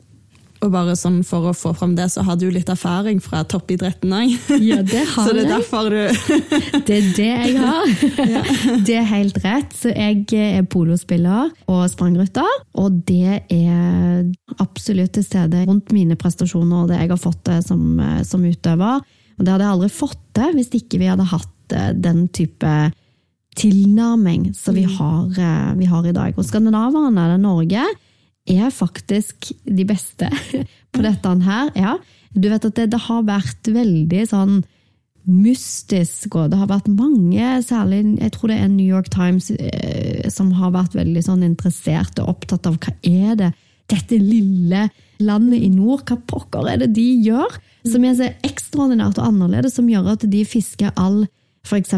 Og 0.64 0.72
bare 0.72 0.94
sånn 0.96 1.20
For 1.26 1.50
å 1.50 1.54
få 1.56 1.74
fram 1.76 1.94
det, 1.98 2.08
så 2.14 2.24
har 2.24 2.38
du 2.40 2.46
litt 2.52 2.70
erfaring 2.72 3.20
fra 3.22 3.42
toppidretten 3.48 4.14
òg. 4.16 4.34
Ja, 4.64 4.80
det 4.80 5.04
har 5.12 5.28
jeg. 5.28 5.28
Så 5.28 5.34
det 5.36 5.44
er 5.44 5.50
derfor 5.52 5.90
du 5.92 6.00
Det 6.88 6.98
er 6.98 7.10
det 7.18 7.30
jeg 7.30 7.56
har. 7.60 7.92
Ja. 8.34 8.40
Det 8.86 8.94
er 8.96 9.06
helt 9.10 9.36
rett. 9.44 9.74
Så 9.76 9.92
jeg 9.92 10.24
er 10.38 10.64
polospiller 10.70 11.50
og 11.70 11.82
sprangrytter. 11.92 12.48
Og 12.80 13.02
det 13.08 13.42
er 13.52 14.24
absolutt 14.62 15.14
til 15.16 15.26
stede 15.26 15.64
rundt 15.68 15.92
mine 15.94 16.16
prestasjoner 16.18 16.84
og 16.84 16.90
det 16.90 17.02
jeg 17.02 17.12
har 17.12 17.20
fått 17.20 17.42
til 17.46 17.60
som, 17.66 18.00
som 18.26 18.44
utøver. 18.44 19.04
Og 19.38 19.44
det 19.44 19.52
hadde 19.52 19.66
jeg 19.66 19.76
aldri 19.76 19.90
fått 19.92 20.20
til 20.36 20.56
hvis 20.56 20.72
ikke 20.78 21.00
vi 21.02 21.10
hadde 21.10 21.26
hatt 21.30 21.74
eh, 21.76 21.90
den 21.98 22.26
type 22.34 22.74
tilnærming 23.58 24.48
som 24.56 24.74
vi 24.74 24.86
mm. 24.86 24.96
har, 24.98 25.38
eh, 25.38 25.70
vi 25.78 25.88
har 25.90 26.06
i 26.06 26.14
dag. 26.16 26.38
Og 26.38 26.46
skandinaverne, 26.46 27.12
det 27.14 27.36
er 27.36 27.42
Norge, 27.42 27.86
er 28.50 28.70
faktisk 28.74 29.50
de 29.64 29.86
beste 29.88 30.28
på 30.94 31.04
dette 31.04 31.34
her. 31.46 31.72
Ja, 31.78 31.96
du 32.34 32.48
vet 32.50 32.64
at 32.66 32.76
det, 32.76 32.90
det, 32.92 33.02
har 33.06 33.26
vært 33.26 33.70
veldig 33.70 34.24
sånn 34.30 34.62
mystisk, 35.24 36.34
og 36.36 36.50
det 36.52 36.58
har 36.60 36.68
vært 36.68 36.90
mange, 36.92 37.46
særlig 37.64 38.02
jeg 38.18 38.32
tror 38.34 38.52
det 38.52 38.58
er 38.60 38.72
New 38.72 38.88
York 38.88 39.08
Times, 39.14 39.48
eh, 39.56 40.26
som 40.32 40.50
har 40.58 40.74
vært 40.74 40.96
veldig 40.98 41.22
sånn 41.24 41.46
interessert 41.46 42.20
og 42.20 42.34
opptatt 42.34 42.68
av 42.68 42.76
hva 42.76 42.92
er 43.00 43.38
det 43.40 43.54
dette 43.92 44.18
lille 44.20 44.88
landet 45.22 45.62
i 45.64 45.70
nord, 45.72 46.04
hva 46.08 46.18
pokker 46.28 46.68
er 46.68 46.82
det 46.82 46.92
de 46.96 47.06
gjør? 47.24 47.56
Som 47.88 48.04
er 48.04 48.18
så 48.18 48.28
ekstraordinært 48.44 49.20
og 49.20 49.30
annerledes, 49.30 49.76
som 49.78 49.88
gjør 49.88 50.14
at 50.14 50.24
de 50.28 50.44
fisker 50.48 50.92
all 51.00 51.24
f.eks. 51.64 51.94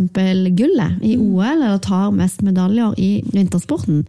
gullet 0.54 1.02
i 1.02 1.16
OL, 1.18 1.56
eller 1.56 1.82
tar 1.82 2.14
mest 2.14 2.42
medaljer 2.46 2.94
i 3.02 3.10
vintersporten. 3.32 4.04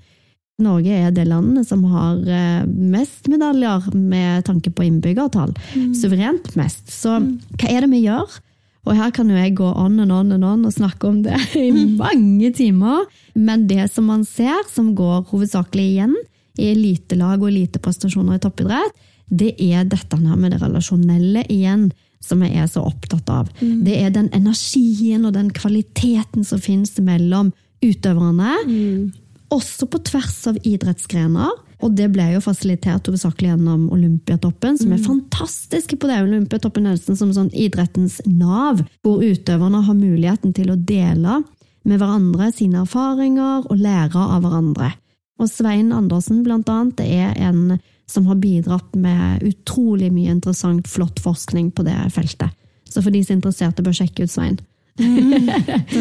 Norge 0.58 0.90
er 0.90 1.12
det 1.14 1.28
landet 1.30 1.68
som 1.70 1.84
har 1.92 2.18
eh, 2.26 2.64
mest 2.66 3.28
medaljer 3.30 3.92
med 3.94 4.46
tanke 4.48 4.72
på 4.74 4.88
innbyggertall. 4.88 5.52
Mm. 5.76 5.92
Suverent 5.94 6.50
mest. 6.58 6.88
Så 6.90 7.20
mm. 7.22 7.28
hva 7.60 7.70
er 7.70 7.86
det 7.86 7.92
vi 7.92 8.00
gjør? 8.08 8.40
Og 8.88 8.96
her 8.98 9.12
kan 9.14 9.30
jo 9.30 9.38
jeg 9.38 9.54
gå 9.60 9.68
on 9.68 10.00
and 10.02 10.16
on 10.16 10.32
and 10.34 10.48
on 10.48 10.64
og 10.66 10.74
snakke 10.74 11.10
om 11.10 11.20
det 11.26 11.38
i 11.60 11.70
mange 12.00 12.50
timer. 12.58 13.06
Men 13.36 13.68
det 13.70 13.86
som 13.94 14.10
man 14.10 14.26
ser, 14.26 14.64
som 14.72 14.96
går 14.98 15.28
hovedsakelig 15.30 15.86
igjen 15.92 16.18
i 16.58 16.72
elitelag 16.72 17.38
og 17.44 17.52
eliteprestasjoner 17.52 18.40
i 18.40 18.42
toppidrett, 18.42 19.06
det 19.28 19.54
er 19.62 19.86
dette 19.86 20.18
med 20.24 20.56
det 20.56 20.62
relasjonelle 20.64 21.44
igjen 21.52 21.92
som 22.24 22.42
jeg 22.42 22.58
er 22.58 22.66
så 22.72 22.82
opptatt 22.88 23.30
av. 23.30 23.54
Mm. 23.60 23.84
Det 23.86 24.02
er 24.02 24.10
den 24.16 24.32
energien 24.34 25.28
og 25.28 25.36
den 25.36 25.52
kvaliteten 25.54 26.48
som 26.48 26.64
finnes 26.64 26.96
mellom 26.98 27.54
utøverne. 27.86 28.58
Mm 28.66 29.27
også 29.54 29.88
på 29.92 30.02
tvers 30.10 30.40
av 30.50 30.60
idrettsgrener. 30.64 31.54
Og 31.86 31.94
det 31.94 32.08
ble 32.10 32.26
jo 32.34 32.42
fasilitert 32.42 33.06
hovedsakelig 33.06 33.52
gjennom 33.52 33.84
Olympiatoppen, 33.94 34.80
som 34.80 34.94
er 34.96 34.98
mm. 34.98 35.06
fantastiske 35.06 36.00
på 36.02 36.10
det. 36.10 36.24
Olympiatoppen 36.26 36.88
er 36.90 36.98
som 36.98 37.34
sånn 37.36 37.52
idrettens 37.54 38.18
nav, 38.26 38.82
hvor 39.06 39.22
utøverne 39.22 39.84
har 39.86 39.98
muligheten 39.98 40.56
til 40.58 40.74
å 40.74 40.80
dele 40.80 41.44
med 41.88 42.02
hverandre 42.02 42.50
sine 42.56 42.82
erfaringer 42.82 43.70
og 43.70 43.78
lære 43.78 44.24
av 44.24 44.42
hverandre. 44.44 44.90
Og 45.38 45.52
Svein 45.52 45.94
Andersen, 45.94 46.42
blant 46.46 46.70
annet, 46.74 47.04
er 47.06 47.38
en 47.46 47.78
som 48.10 48.26
har 48.30 48.40
bidratt 48.42 48.96
med 48.98 49.44
utrolig 49.46 50.10
mye 50.16 50.34
interessant, 50.34 50.88
flott 50.90 51.22
forskning 51.22 51.70
på 51.76 51.86
det 51.86 51.98
feltet. 52.16 52.56
Så 52.88 53.04
for 53.04 53.14
de 53.14 53.22
som 53.22 53.36
er 53.36 53.42
interesserte, 53.42 53.84
bør 53.86 54.00
sjekke 54.00 54.26
ut 54.26 54.34
Svein. 54.34 54.58
Mm, 54.98 55.48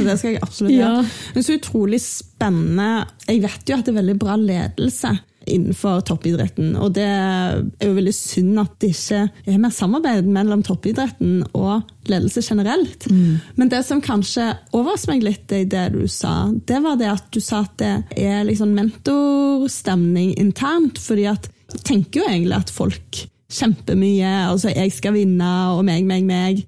det 0.07 0.19
skal 0.19 0.35
jeg 0.35 0.43
absolutt 0.43 0.75
gjøre. 0.75 1.05
Ja. 1.05 1.31
Men 1.37 1.47
så 1.47 1.57
utrolig 1.57 2.03
spennende. 2.03 2.91
Jeg 3.29 3.43
vet 3.45 3.71
jo 3.71 3.79
at 3.79 3.87
det 3.87 3.95
er 3.95 4.01
veldig 4.03 4.19
bra 4.21 4.37
ledelse 4.41 5.17
innenfor 5.47 6.01
toppidretten. 6.07 6.75
Og 6.83 6.93
det 6.97 7.07
er 7.07 7.61
jo 7.85 7.95
veldig 7.97 8.15
synd 8.15 8.59
at 8.61 8.73
det 8.83 8.91
ikke 8.95 9.21
er 9.47 9.61
mer 9.63 9.75
samarbeid 9.75 10.27
mellom 10.35 10.65
toppidretten 10.67 11.45
og 11.57 11.87
ledelse 12.11 12.43
generelt. 12.43 13.07
Mm. 13.11 13.39
Men 13.59 13.71
det 13.73 13.85
som 13.87 14.03
kanskje 14.03 14.49
overrasket 14.73 15.13
meg 15.13 15.27
litt 15.27 15.55
i 15.55 15.63
det 15.71 15.87
du 15.95 16.03
sa, 16.11 16.49
det 16.67 16.83
var 16.85 16.99
det 17.01 17.13
at 17.13 17.31
du 17.35 17.41
sa 17.43 17.63
at 17.63 17.79
det 17.83 17.95
er 18.19 18.43
liksom 18.49 18.75
mentorstemning 18.77 20.35
internt. 20.43 20.99
fordi 20.99 21.31
at 21.31 21.51
jeg 21.73 21.83
tenker 21.87 22.23
jo 22.23 22.29
egentlig 22.31 22.59
at 22.59 22.71
folk 22.71 23.27
kjempemye. 23.53 24.31
Altså, 24.51 24.73
jeg 24.75 24.93
skal 24.95 25.15
vinne, 25.15 25.51
og 25.75 25.85
meg, 25.87 26.07
meg, 26.07 26.27
meg 26.27 26.67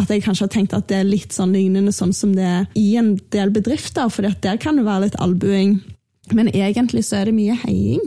at 0.00 0.10
jeg 0.10 0.24
kanskje 0.24 0.46
har 0.46 0.52
tenkt 0.54 0.74
at 0.76 0.88
det 0.90 1.00
er 1.00 1.08
litt 1.08 1.34
sånn 1.36 1.54
lignende 1.54 1.92
sånn 1.94 2.14
som 2.16 2.34
det 2.36 2.46
er 2.46 2.66
i 2.78 2.94
en 3.00 3.14
del 3.34 3.52
bedrifter, 3.54 4.08
for 4.12 4.26
der 4.26 4.60
kan 4.60 4.80
det 4.80 4.86
være 4.88 5.08
litt 5.08 5.20
albuing. 5.22 5.78
Men 6.32 6.50
egentlig 6.52 7.04
så 7.08 7.20
er 7.20 7.30
det 7.30 7.36
mye 7.36 7.56
heiing. 7.64 8.02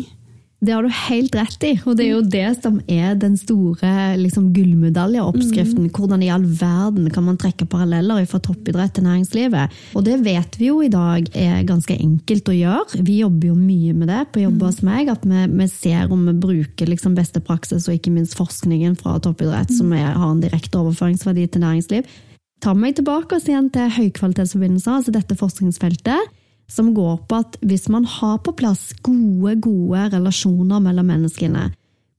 Det 0.63 0.71
har 0.71 0.85
du 0.85 0.91
helt 0.95 1.33
rett 1.35 1.63
i, 1.67 1.73
og 1.83 1.97
det 1.99 2.05
er 2.05 2.11
jo 2.13 2.21
det 2.23 2.49
som 2.63 2.77
er 2.87 3.17
den 3.19 3.33
store 3.35 4.15
liksom, 4.15 4.45
gullmedaljeoppskriften. 4.55 5.89
Mm. 5.89 5.91
Hvordan 5.91 6.23
i 6.23 6.29
all 6.31 6.45
verden 6.47 7.09
kan 7.11 7.25
man 7.25 7.39
trekke 7.41 7.67
paralleller 7.67 8.23
fra 8.31 8.39
toppidrett 8.43 8.93
til 8.95 9.03
næringslivet? 9.03 9.73
Og 9.91 10.05
det 10.07 10.21
vet 10.23 10.55
vi 10.61 10.69
jo 10.69 10.77
i 10.85 10.91
dag 10.93 11.27
er 11.35 11.65
ganske 11.67 11.97
enkelt 11.97 12.47
å 12.47 12.55
gjøre. 12.55 13.01
Vi 13.03 13.17
jobber 13.19 13.49
jo 13.49 13.57
mye 13.59 13.95
med 13.97 14.07
det 14.13 14.21
på 14.31 14.45
jobb 14.45 14.63
hos 14.63 14.79
meg, 14.87 15.11
at 15.11 15.25
vi, 15.27 15.41
vi, 15.51 15.67
ser 15.73 16.13
om 16.13 16.23
vi 16.29 16.35
bruker 16.45 16.93
liksom, 16.93 17.17
beste 17.17 17.43
praksis 17.43 17.89
og 17.89 17.97
ikke 17.97 18.13
minst 18.15 18.37
forskningen 18.39 18.95
fra 19.01 19.17
toppidrett, 19.19 19.73
mm. 19.73 19.79
som 19.81 19.91
er, 19.97 20.13
har 20.15 20.31
en 20.31 20.43
direkte 20.45 20.79
overføringsverdi 20.79 21.49
til 21.51 21.65
næringsliv. 21.65 22.07
Ta 22.63 22.71
meg 22.71 22.95
tilbake 22.95 23.41
igjen 23.43 23.67
til 23.75 23.91
høykvalitetsforbindelser, 23.97 25.01
altså 25.01 25.11
dette 25.11 25.35
forskningsfeltet 25.35 26.31
som 26.71 26.93
går 26.95 27.17
på 27.29 27.35
at 27.43 27.57
hvis 27.61 27.89
man 27.91 28.05
har 28.09 28.39
på 28.43 28.51
plass 28.57 28.93
gode, 29.05 29.55
gode 29.61 30.09
relasjoner 30.13 30.79
mellom 30.83 31.07
menneskene, 31.11 31.63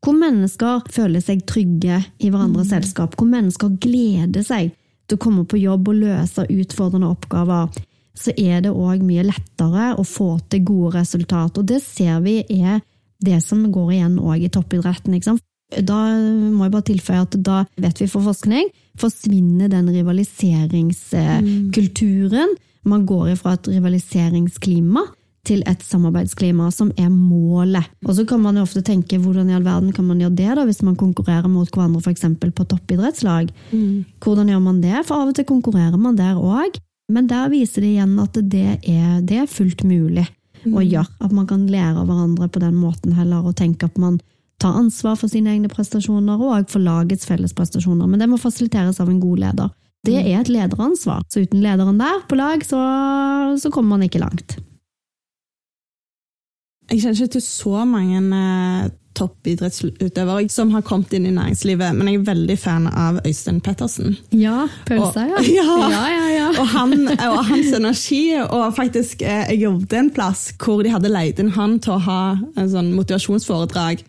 hvor 0.05 0.15
mennesker 0.19 0.83
føler 0.93 1.21
seg 1.25 1.47
trygge 1.49 2.03
i 2.21 2.29
hverandres 2.29 2.69
mm. 2.69 2.73
selskap, 2.75 3.15
hvor 3.17 3.29
mennesker 3.31 3.69
gleder 3.81 4.43
seg 4.45 4.75
til 5.09 5.17
å 5.17 5.21
komme 5.21 5.45
på 5.49 5.57
jobb 5.61 5.89
og 5.91 5.97
løse 6.03 6.43
utfordrende 6.53 7.13
oppgaver, 7.13 7.67
så 8.15 8.31
er 8.39 8.61
det 8.65 8.71
òg 8.71 9.03
mye 9.03 9.25
lettere 9.27 9.95
å 9.99 10.03
få 10.07 10.39
til 10.53 10.65
gode 10.69 11.01
resultat. 11.01 11.59
Og 11.59 11.65
det 11.67 11.83
ser 11.83 12.21
vi 12.25 12.37
er 12.45 12.81
det 13.25 13.43
som 13.43 13.73
går 13.73 13.93
igjen 13.97 14.19
òg 14.21 14.43
i 14.45 14.49
toppidretten. 14.53 15.39
Da 15.75 15.99
må 16.21 16.65
jeg 16.67 16.75
bare 16.77 16.91
tilføye 16.91 17.23
at 17.25 17.35
da 17.43 17.65
vet 17.81 18.01
vi 18.03 18.07
for 18.11 18.23
forskning 18.29 18.67
forsvinner 19.01 19.69
den 19.73 19.87
rivaliseringskulturen. 19.91 22.51
Mm 22.53 22.59
man 22.89 23.05
går 23.09 23.35
ifra 23.35 23.55
et 23.57 23.69
rivaliseringsklima 23.69 25.05
til 25.45 25.61
et 25.69 25.83
samarbeidsklima, 25.85 26.71
som 26.73 26.91
er 26.97 27.11
målet. 27.13 27.91
Og 28.09 28.17
så 28.17 28.25
kan 28.29 28.41
man 28.41 28.57
jo 28.57 28.65
ofte 28.65 28.81
tenke 28.85 29.19
hvordan 29.21 29.51
i 29.51 29.57
all 29.57 29.67
verden 29.67 29.93
kan 29.93 30.07
man 30.09 30.23
gjøre 30.23 30.37
det 30.39 30.51
da, 30.57 30.65
hvis 30.65 30.83
man 30.87 30.97
konkurrerer 30.97 31.51
mot 31.53 31.69
hverandre 31.69 32.01
f.eks. 32.01 32.25
på 32.41 32.67
toppidrettslag? 32.71 33.51
Mm. 33.73 34.05
Hvordan 34.25 34.49
gjør 34.53 34.63
man 34.65 34.81
det? 34.81 35.05
For 35.05 35.21
av 35.21 35.33
og 35.33 35.37
til 35.37 35.49
konkurrerer 35.49 36.01
man 36.01 36.17
der 36.21 36.41
òg. 36.41 36.81
Men 37.13 37.29
der 37.29 37.51
viser 37.53 37.85
det 37.85 37.93
igjen 37.93 38.17
at 38.23 38.39
det 38.41 38.79
er, 38.81 39.21
det 39.21 39.43
er 39.43 39.51
fullt 39.51 39.85
mulig 39.85 40.25
mm. 40.65 40.73
å 40.73 40.85
gjøre. 40.85 41.11
At 41.21 41.35
man 41.37 41.49
kan 41.51 41.67
lære 41.69 42.01
av 42.01 42.09
hverandre 42.09 42.49
på 42.49 42.63
den 42.65 42.79
måten 42.81 43.13
heller, 43.13 43.45
og 43.45 43.59
tenke 43.61 43.91
at 43.91 44.01
man 44.01 44.17
tar 44.63 44.79
ansvar 44.79 45.19
for 45.21 45.29
sine 45.29 45.53
egne 45.53 45.69
prestasjoner 45.69 46.41
og 46.41 46.71
for 46.73 46.81
lagets 46.81 47.29
felles 47.29 47.53
prestasjoner. 47.57 48.09
Men 48.09 48.23
det 48.23 48.31
må 48.31 48.41
fasiliteres 48.41 49.03
av 49.03 49.13
en 49.13 49.21
god 49.21 49.43
leder. 49.45 49.75
Det 50.05 50.19
er 50.21 50.43
et 50.43 50.53
lederansvar. 50.53 51.25
Så 51.33 51.45
uten 51.45 51.63
lederen 51.65 52.01
der 52.01 52.21
på 52.29 52.37
lag, 52.39 52.65
så, 52.67 52.81
så 53.61 53.73
kommer 53.73 53.97
man 53.97 54.07
ikke 54.07 54.23
langt. 54.23 54.59
Jeg 56.91 57.01
kjenner 57.01 57.25
ikke 57.25 57.39
til 57.39 57.43
så 57.47 57.85
mange 57.89 58.21
eh, 58.37 58.91
toppidrettsutøvere 59.17 60.49
som 60.53 60.73
har 60.75 60.85
kommet 60.85 61.15
inn 61.17 61.29
i 61.29 61.33
næringslivet, 61.33 61.95
men 61.97 62.11
jeg 62.11 62.19
er 62.19 62.27
veldig 62.27 62.57
fan 62.61 62.89
av 62.91 63.21
Øystein 63.25 63.63
Pettersen. 63.65 64.19
Ja, 64.37 64.67
pølsa, 64.89 65.25
ja. 65.31 65.41
ja. 65.59 65.77
ja, 65.95 66.03
ja, 66.13 66.27
ja. 66.35 66.49
Og, 66.53 66.67
han, 66.75 66.97
og, 67.15 67.39
hans 67.49 67.73
energi. 67.77 68.23
Og 68.45 68.75
faktisk, 68.77 69.23
eh, 69.23 69.47
jeg 69.55 69.65
jobbet 69.65 69.97
en 69.99 70.11
plass 70.15 70.51
hvor 70.61 70.85
de 70.85 70.93
hadde 70.93 71.13
leid 71.13 71.41
inn 71.41 71.55
han 71.57 71.79
til 71.81 71.97
å 71.97 72.03
ha 72.05 72.21
en 72.61 72.69
sånn 72.71 72.93
motivasjonsforedrag 72.99 74.05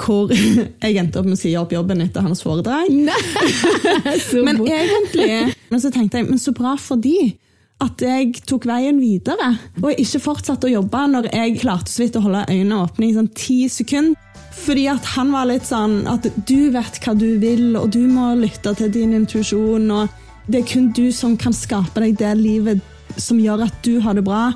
hvor 0.00 0.32
jeg 0.84 0.96
endte 1.00 1.20
opp 1.20 1.28
med 1.28 1.38
å 1.38 1.40
si 1.40 1.54
opp 1.58 1.74
jobben 1.74 2.02
etter 2.04 2.24
hans 2.24 2.42
foredrag. 2.44 2.90
men 4.46 4.64
egentlig 4.66 5.54
men 5.70 5.82
så 5.82 5.92
tenkte 5.94 6.20
jeg 6.20 6.28
men 6.28 6.40
så 6.42 6.54
bra 6.56 6.74
for 6.80 7.00
de 7.00 7.32
at 7.80 8.02
jeg 8.04 8.42
tok 8.44 8.66
veien 8.68 8.98
videre, 9.00 9.54
og 9.80 10.00
ikke 10.02 10.20
fortsatte 10.20 10.68
å 10.68 10.72
jobbe 10.74 11.04
når 11.14 11.30
jeg 11.32 11.60
klarte 11.62 11.88
så 11.88 12.02
vidt 12.02 12.18
å 12.18 12.24
holde 12.26 12.42
øynene 12.50 12.80
åpne 12.84 13.06
i 13.06 13.14
sånn 13.16 13.30
ti 13.32 13.62
sekunder. 13.72 14.18
Fordi 14.60 14.82
at 14.92 15.06
han 15.14 15.30
var 15.32 15.46
litt 15.48 15.64
sånn 15.64 16.02
at 16.10 16.26
du 16.44 16.68
vet 16.74 16.98
hva 17.00 17.14
du 17.16 17.38
vil, 17.40 17.78
og 17.80 17.88
du 17.94 18.02
må 18.10 18.34
lytte 18.36 18.74
til 18.76 18.90
din 18.92 19.14
intuisjon. 19.16 19.86
og 19.94 20.10
Det 20.44 20.60
er 20.60 20.68
kun 20.68 20.90
du 20.92 21.06
som 21.16 21.38
kan 21.40 21.56
skape 21.56 22.02
deg 22.04 22.18
det 22.20 22.34
livet 22.36 22.84
som 23.16 23.40
gjør 23.40 23.64
at 23.70 23.80
du 23.86 23.96
har 24.04 24.18
det 24.18 24.26
bra. 24.28 24.50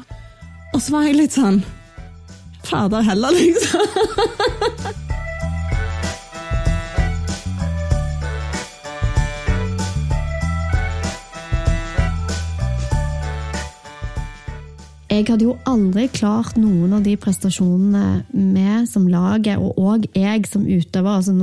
Og 0.74 0.83
så 0.83 0.92
var 0.92 1.09
jeg 1.09 1.22
litt 1.22 1.38
sånn 1.38 1.62
Fader 2.64 3.04
heller, 3.04 3.33
liksom. 3.37 5.00
Jeg 15.14 15.29
hadde 15.29 15.46
jo 15.46 15.53
aldri 15.70 16.09
klart 16.11 16.57
noen 16.59 16.96
av 16.96 17.05
de 17.05 17.12
prestasjonene 17.20 18.24
vi 18.35 18.79
som 18.90 19.05
laget, 19.07 19.61
og 19.62 19.77
òg 19.79 20.09
jeg 20.11 20.48
som 20.50 20.64
utøver, 20.66 21.20
altså 21.20 21.35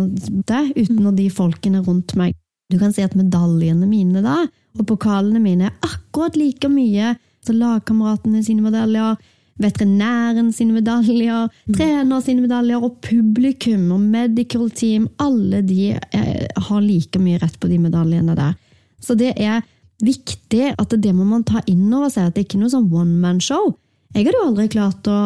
det, 0.50 0.64
uten 0.76 1.08
de 1.16 1.28
folkene 1.32 1.80
rundt 1.86 2.12
meg. 2.20 2.36
Du 2.72 2.76
kan 2.82 2.92
si 2.92 3.04
at 3.06 3.16
medaljene 3.16 3.88
mine 3.88 4.24
da, 4.26 4.42
og 4.76 4.88
pokalene 4.90 5.40
mine 5.40 5.70
er 5.70 5.88
akkurat 5.88 6.36
like 6.40 6.68
mye 6.72 7.14
som 7.48 7.62
lagkameratene 7.62 8.44
sine 8.44 8.66
medaljer, 8.66 9.16
veterinæren 9.62 10.52
sine 10.56 10.76
medaljer, 10.76 11.48
mm. 11.48 11.76
trener 11.78 12.24
sine 12.26 12.44
medaljer, 12.44 12.84
og 12.84 13.00
publikum 13.06 13.88
og 13.96 14.04
medical 14.04 14.68
team. 14.76 15.08
Alle 15.24 15.64
de 15.64 15.94
er, 15.96 16.50
har 16.60 16.84
like 16.84 17.24
mye 17.24 17.40
rett 17.40 17.56
på 17.62 17.72
de 17.72 17.80
medaljene 17.80 18.36
der. 18.36 18.58
Så 19.00 19.16
det 19.16 19.32
er 19.40 19.64
viktig 20.06 20.74
at 20.78 20.98
det 20.98 21.14
må 21.16 21.26
man 21.28 21.46
ta 21.48 21.64
inn 21.70 21.88
over 21.94 22.12
seg, 22.12 22.30
at 22.30 22.38
det 22.38 22.46
ikke 22.46 22.60
er 22.60 22.66
noe 22.66 22.74
sånn 22.74 22.92
one 22.92 23.20
man 23.22 23.42
show. 23.44 23.74
Jeg 24.12 24.26
hadde 24.28 24.42
jo 24.42 24.48
aldri 24.50 24.66
klart 24.74 25.08
å, 25.08 25.18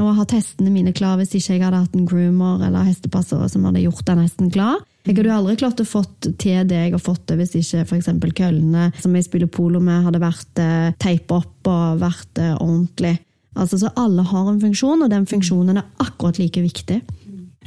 å 0.00 0.12
ha 0.16 0.24
testene 0.28 0.70
mine 0.72 0.94
klar 0.96 1.18
hvis 1.20 1.34
ikke 1.36 1.58
jeg 1.58 1.64
hadde 1.66 1.82
hatt 1.82 1.96
en 1.96 2.06
groomer 2.08 2.62
eller 2.64 2.86
hestepasser 2.88 3.42
som 3.52 3.66
hadde 3.68 3.82
gjort 3.82 4.06
deg 4.08 4.16
nesten 4.22 4.48
klar. 4.52 4.78
Jeg 5.04 5.18
hadde 5.18 5.28
jo 5.28 5.34
aldri 5.36 5.56
klart 5.60 5.82
å 5.82 5.86
fått 5.88 6.30
til 6.40 6.62
det 6.68 6.78
jeg 6.78 6.94
har 6.94 7.02
fått 7.04 7.26
til 7.28 7.40
hvis 7.40 7.52
ikke 7.60 7.84
f.eks. 7.84 8.08
køllene 8.38 8.86
som 9.00 9.16
jeg 9.16 9.26
spiller 9.28 9.50
polo 9.52 9.82
med, 9.84 10.06
hadde 10.06 10.22
vært 10.22 10.62
eh, 10.62 10.88
teipa 11.00 11.42
opp 11.42 11.68
og 11.68 12.00
vært 12.00 12.40
eh, 12.40 12.56
ordentlig. 12.56 13.18
Altså, 13.60 13.80
så 13.82 13.92
alle 13.98 14.24
har 14.24 14.48
en 14.48 14.60
funksjon, 14.62 15.04
og 15.04 15.12
den 15.12 15.26
funksjonen 15.28 15.80
er 15.80 15.88
akkurat 16.00 16.40
like 16.40 16.62
viktig. 16.64 17.00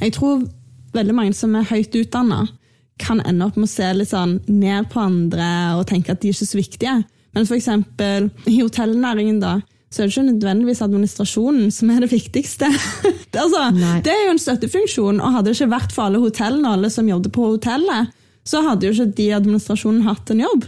Jeg 0.00 0.14
tror 0.16 0.42
veldig 0.94 1.14
mange 1.14 1.34
som 1.38 1.54
er 1.58 1.68
høyt 1.70 1.94
utdanna, 2.00 2.46
kan 3.00 3.20
ende 3.26 3.48
opp 3.48 3.56
med 3.58 3.68
å 3.68 3.72
se 3.72 3.90
litt 3.96 4.12
sånn 4.12 4.38
ned 4.46 4.88
på 4.92 5.02
andre 5.02 5.46
og 5.78 5.86
tenke 5.90 6.14
at 6.14 6.22
de 6.22 6.30
er 6.30 6.36
ikke 6.36 6.50
så 6.50 6.58
viktige. 6.60 6.96
Men 7.34 7.46
f.eks. 7.48 7.70
i 8.46 8.58
hotellnæringen, 8.60 9.40
da, 9.42 9.58
så 9.90 10.02
er 10.02 10.08
det 10.08 10.14
ikke 10.14 10.26
nødvendigvis 10.28 10.82
administrasjonen 10.86 11.72
som 11.74 11.90
er 11.90 12.04
det 12.04 12.10
viktigste. 12.12 12.70
altså, 13.44 13.64
det 14.02 14.12
er 14.12 14.24
jo 14.26 14.34
en 14.34 14.42
støttefunksjon, 14.42 15.20
og 15.22 15.36
hadde 15.36 15.50
det 15.50 15.58
ikke 15.58 15.74
vært 15.74 15.94
for 15.94 16.06
alle 16.06 16.22
hotellene 16.22 16.66
og 16.70 16.78
alle 16.78 16.92
som 16.94 17.10
jobbet 17.10 17.34
på 17.34 17.50
hotellet, 17.56 18.14
så 18.44 18.62
hadde 18.66 18.86
jo 18.86 18.94
ikke 18.94 19.16
de 19.18 19.28
administrasjonen 19.38 20.06
hatt 20.06 20.30
en 20.34 20.42
jobb. 20.44 20.66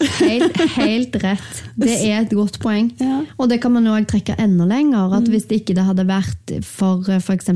Helt, 0.00 0.56
helt, 0.76 1.16
rett. 1.22 1.60
Det 1.76 1.92
er 2.08 2.22
et 2.22 2.32
godt 2.32 2.58
poeng. 2.62 2.90
Ja. 3.00 3.20
Og 3.36 3.50
det 3.50 3.60
kan 3.62 3.74
man 3.74 3.88
òg 3.90 4.08
trekke 4.08 4.36
enda 4.40 4.66
lenger. 4.68 5.12
at 5.16 5.26
mm. 5.26 5.30
Hvis 5.34 5.46
det 5.50 5.60
ikke 5.60 5.76
det 5.76 5.84
hadde 5.84 6.06
vært 6.08 6.54
for 6.64 7.04
f.eks. 7.04 7.50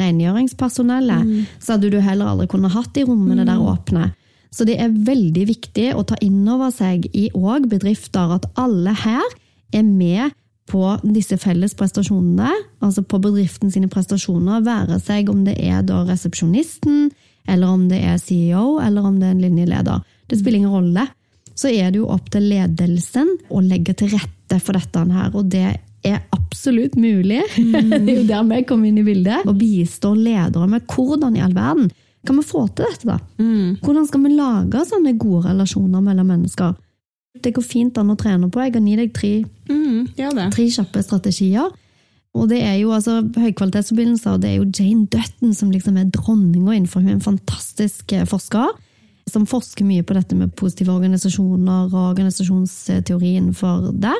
rengjøringspersonellet, 0.00 1.28
mm. 1.28 1.46
så 1.60 1.76
hadde 1.76 1.92
du 1.92 2.00
heller 2.00 2.32
aldri 2.32 2.48
kunnet 2.52 2.74
hatt 2.74 2.92
de 2.96 3.04
rommene 3.08 3.44
mm. 3.44 3.48
der 3.50 3.64
åpne. 3.74 4.10
Så 4.52 4.66
det 4.68 4.76
er 4.80 4.92
veldig 4.92 5.46
viktig 5.48 5.90
å 5.96 6.04
ta 6.04 6.18
inn 6.24 6.44
over 6.48 6.72
seg 6.74 7.08
i 7.16 7.30
òg 7.32 7.70
bedrifter 7.72 8.36
at 8.36 8.48
alle 8.60 8.92
her 9.04 9.24
er 9.72 9.84
med 9.86 10.36
på 10.68 10.84
disse 11.02 11.36
felles 11.40 11.74
prestasjonene, 11.76 12.50
altså 12.84 13.02
på 13.04 13.18
bedriften 13.20 13.72
sine 13.72 13.90
prestasjoner, 13.92 14.62
være 14.64 15.00
seg 15.02 15.28
om 15.32 15.42
det 15.44 15.56
er 15.60 15.82
da 15.84 16.02
resepsjonisten, 16.08 17.10
eller 17.50 17.72
om 17.72 17.88
det 17.90 17.98
er 18.06 18.20
CEO, 18.22 18.78
eller 18.80 19.08
om 19.08 19.18
det 19.18 19.28
er 19.28 19.34
en 19.34 19.42
linjeleder. 19.42 20.04
Det 20.30 20.38
spiller 20.38 20.62
ingen 20.62 20.72
rolle 20.76 21.08
så 21.58 21.70
er 21.70 21.92
det 21.92 22.00
jo 22.00 22.10
opp 22.12 22.30
til 22.32 22.46
ledelsen 22.50 23.30
å 23.52 23.62
legge 23.64 23.94
til 23.98 24.12
rette 24.14 24.58
for 24.62 24.76
dette 24.78 25.02
her. 25.12 25.32
Og 25.36 25.50
det 25.52 25.66
er 26.02 26.22
absolutt 26.34 26.96
mulig. 26.98 27.42
Mm. 27.56 27.90
det 28.06 28.14
er 28.14 28.20
jo 28.22 28.28
der 28.30 28.46
vi 28.50 28.62
kommer 28.68 28.90
inn 28.90 29.02
i 29.02 29.06
bildet. 29.06 29.44
Å 29.46 29.56
bistå 29.56 30.14
ledere 30.18 30.68
med 30.70 30.86
hvordan 30.90 31.36
i 31.38 31.44
all 31.44 31.56
verden 31.56 31.92
kan 32.26 32.38
vi 32.38 32.44
få 32.46 32.68
til 32.70 32.86
dette, 32.86 33.06
da? 33.08 33.18
Mm. 33.42 33.82
Hvordan 33.82 34.06
skal 34.06 34.22
vi 34.22 34.34
lage 34.36 34.84
sånne 34.86 35.16
gode 35.18 35.48
relasjoner 35.48 36.04
mellom 36.04 36.28
mennesker? 36.30 36.76
Det 37.42 37.50
går 37.56 37.64
fint 37.66 37.96
an 37.98 38.12
å 38.12 38.18
trene 38.18 38.50
på. 38.52 38.60
Jeg 38.62 38.76
kan 38.76 38.86
gi 38.86 38.98
deg 39.00 39.14
tre, 39.16 39.32
mm, 39.66 40.12
tre 40.52 40.66
kjappe 40.70 41.02
strategier. 41.02 41.72
Og 42.32 42.46
det 42.48 42.62
er 42.64 42.78
jo 42.80 42.92
altså 42.94 43.18
høykvalitetsforbindelser, 43.36 44.38
det 44.40 44.52
er 44.52 44.54
jo 44.60 44.70
Jane 44.70 45.04
Dutton 45.12 45.52
som 45.56 45.72
liksom 45.72 45.98
er 46.00 46.08
dronninga 46.14 46.78
innenfor 46.78 47.02
hun 47.02 47.10
er 47.10 47.18
en 47.18 47.26
fantastisk 47.26 48.14
eh, 48.16 48.24
forsker 48.28 48.70
som 49.30 49.46
forsker 49.48 49.86
mye 49.86 50.04
på 50.06 50.16
dette 50.16 50.36
med 50.38 50.54
positive 50.58 50.94
organisasjoner 50.94 51.92
og 51.92 52.00
organisasjonsteorien 52.12 53.52
for 53.56 53.92
der. 54.02 54.18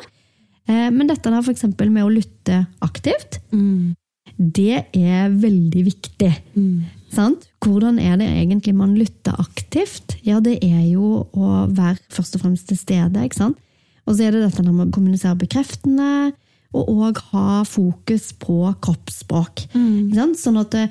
Eh, 0.69 0.89
men 0.93 1.09
dette 1.09 1.31
der 1.31 1.43
f.eks. 1.43 1.65
med 1.83 2.03
å 2.03 2.11
lytte 2.11 2.63
aktivt, 2.85 3.41
mm. 3.51 3.95
det 4.37 4.85
er 4.95 5.33
veldig 5.33 5.83
viktig. 5.89 6.31
Mm. 6.55 6.85
Sant? 7.13 7.49
Hvordan 7.63 7.99
er 8.01 8.17
det 8.19 8.29
egentlig 8.31 8.73
man 8.77 8.95
lytter 8.97 9.35
aktivt? 9.39 10.17
Ja, 10.25 10.39
det 10.43 10.57
er 10.65 10.85
jo 10.87 11.27
å 11.29 11.65
være 11.69 11.99
først 12.13 12.37
og 12.37 12.45
fremst 12.45 12.71
til 12.71 12.79
stede. 12.79 13.25
ikke 13.25 13.43
sant? 13.43 13.59
Og 14.07 14.15
så 14.15 14.25
er 14.25 14.35
det 14.35 14.47
dette 14.47 14.65
med 14.65 14.87
å 14.87 14.91
kommunisere 14.91 15.37
bekreftende, 15.39 16.33
og 16.73 16.89
òg 16.89 17.19
ha 17.31 17.61
fokus 17.69 18.31
på 18.41 18.65
kroppsspråk. 18.81 19.67
Mm. 19.77 20.33
Sånn 20.39 20.57
at 20.59 20.73
det, 20.73 20.87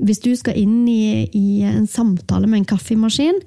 hvis 0.00 0.22
du 0.24 0.32
skal 0.38 0.56
inn 0.58 0.82
i, 0.88 1.28
i, 1.36 1.62
en 1.66 1.86
samtale 1.90 2.48
med 2.48 2.62
en 2.62 2.70
kaffemaskin, 2.72 3.40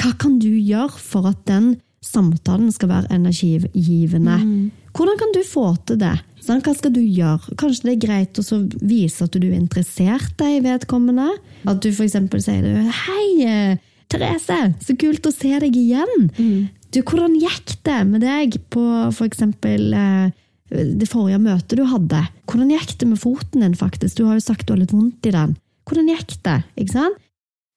hva 0.00 0.12
kan 0.20 0.38
du 0.42 0.50
gjøre 0.50 0.98
for 1.00 1.30
at 1.30 1.40
den 1.48 1.74
samtalen 2.04 2.72
skal 2.74 2.90
være 2.90 3.12
energigivende? 3.14 4.36
Mm. 4.42 4.70
Hvordan 4.94 5.18
kan 5.18 5.32
du 5.34 5.40
få 5.48 5.66
til 5.88 5.98
det? 6.02 6.14
Sånn, 6.44 6.60
hva 6.62 6.74
skal 6.76 6.92
du 6.94 7.00
gjøre? 7.00 7.56
Kanskje 7.58 7.88
det 7.88 7.94
er 7.94 8.04
greit 8.04 8.38
å 8.40 8.60
vise 8.84 9.24
at 9.26 9.34
du 9.40 9.48
er 9.48 9.56
interessert 9.56 10.44
i 10.44 10.60
vedkommende? 10.64 11.30
At 11.64 11.80
du 11.82 11.90
f.eks. 11.90 12.18
sier 12.44 12.68
'Hei, 12.84 13.78
Therese, 14.12 14.60
så 14.84 14.96
kult 15.00 15.26
å 15.26 15.32
se 15.32 15.56
deg 15.64 15.72
igjen'. 15.72 16.28
Mm. 16.36 16.68
Du, 16.94 17.00
hvordan 17.02 17.34
gikk 17.40 17.78
det 17.82 18.00
med 18.06 18.22
deg 18.22 18.60
på 18.70 18.84
f.eks. 19.08 19.42
Eh, 19.42 20.30
det 20.74 21.08
forrige 21.10 21.40
møtet 21.42 21.78
du 21.78 21.84
hadde? 21.88 22.20
Hvordan 22.50 22.70
gikk 22.70 22.94
det 23.00 23.08
med 23.08 23.20
foten 23.20 23.64
din, 23.64 23.74
faktisk? 23.78 24.18
Du 24.18 24.28
har 24.28 24.38
jo 24.38 24.44
sagt 24.44 24.68
du 24.68 24.74
har 24.74 24.82
litt 24.82 24.94
vondt 24.94 25.26
i 25.26 25.34
den. 25.34 25.56
Hvordan 25.88 26.10
gikk 26.12 26.36
det? 26.46 26.60
Ikke 26.80 26.96
sant? 26.96 27.20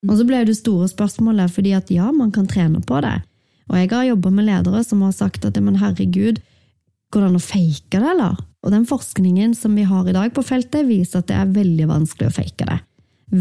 Og 0.08 0.20
så 0.20 0.28
ble 0.28 0.44
det 0.46 0.56
store 0.60 0.88
spørsmålet 0.92 1.52
fordi 1.52 1.74
at 1.76 1.90
ja, 1.92 2.12
man 2.14 2.32
kan 2.32 2.48
trene 2.50 2.80
på 2.86 3.00
det. 3.04 3.18
Og 3.68 3.80
jeg 3.80 3.90
har 3.92 4.08
jobba 4.08 4.32
med 4.32 4.48
ledere 4.48 4.84
som 4.86 5.02
har 5.04 5.16
sagt 5.16 5.46
at 5.48 5.58
men 5.60 5.80
herregud, 5.82 6.40
går 7.12 7.24
det 7.24 7.30
an 7.30 7.40
å 7.40 7.44
fake 7.44 8.00
det, 8.00 8.12
eller? 8.14 8.38
Og 8.64 8.74
den 8.74 8.88
forskningen 8.88 9.54
som 9.56 9.76
vi 9.78 9.86
har 9.88 10.08
i 10.08 10.16
dag 10.16 10.34
på 10.36 10.44
feltet, 10.46 10.88
viser 10.88 11.22
at 11.22 11.30
det 11.30 11.38
er 11.40 11.56
veldig 11.56 11.88
vanskelig 11.90 12.30
å 12.30 12.36
fake 12.36 12.68
det. 12.68 12.78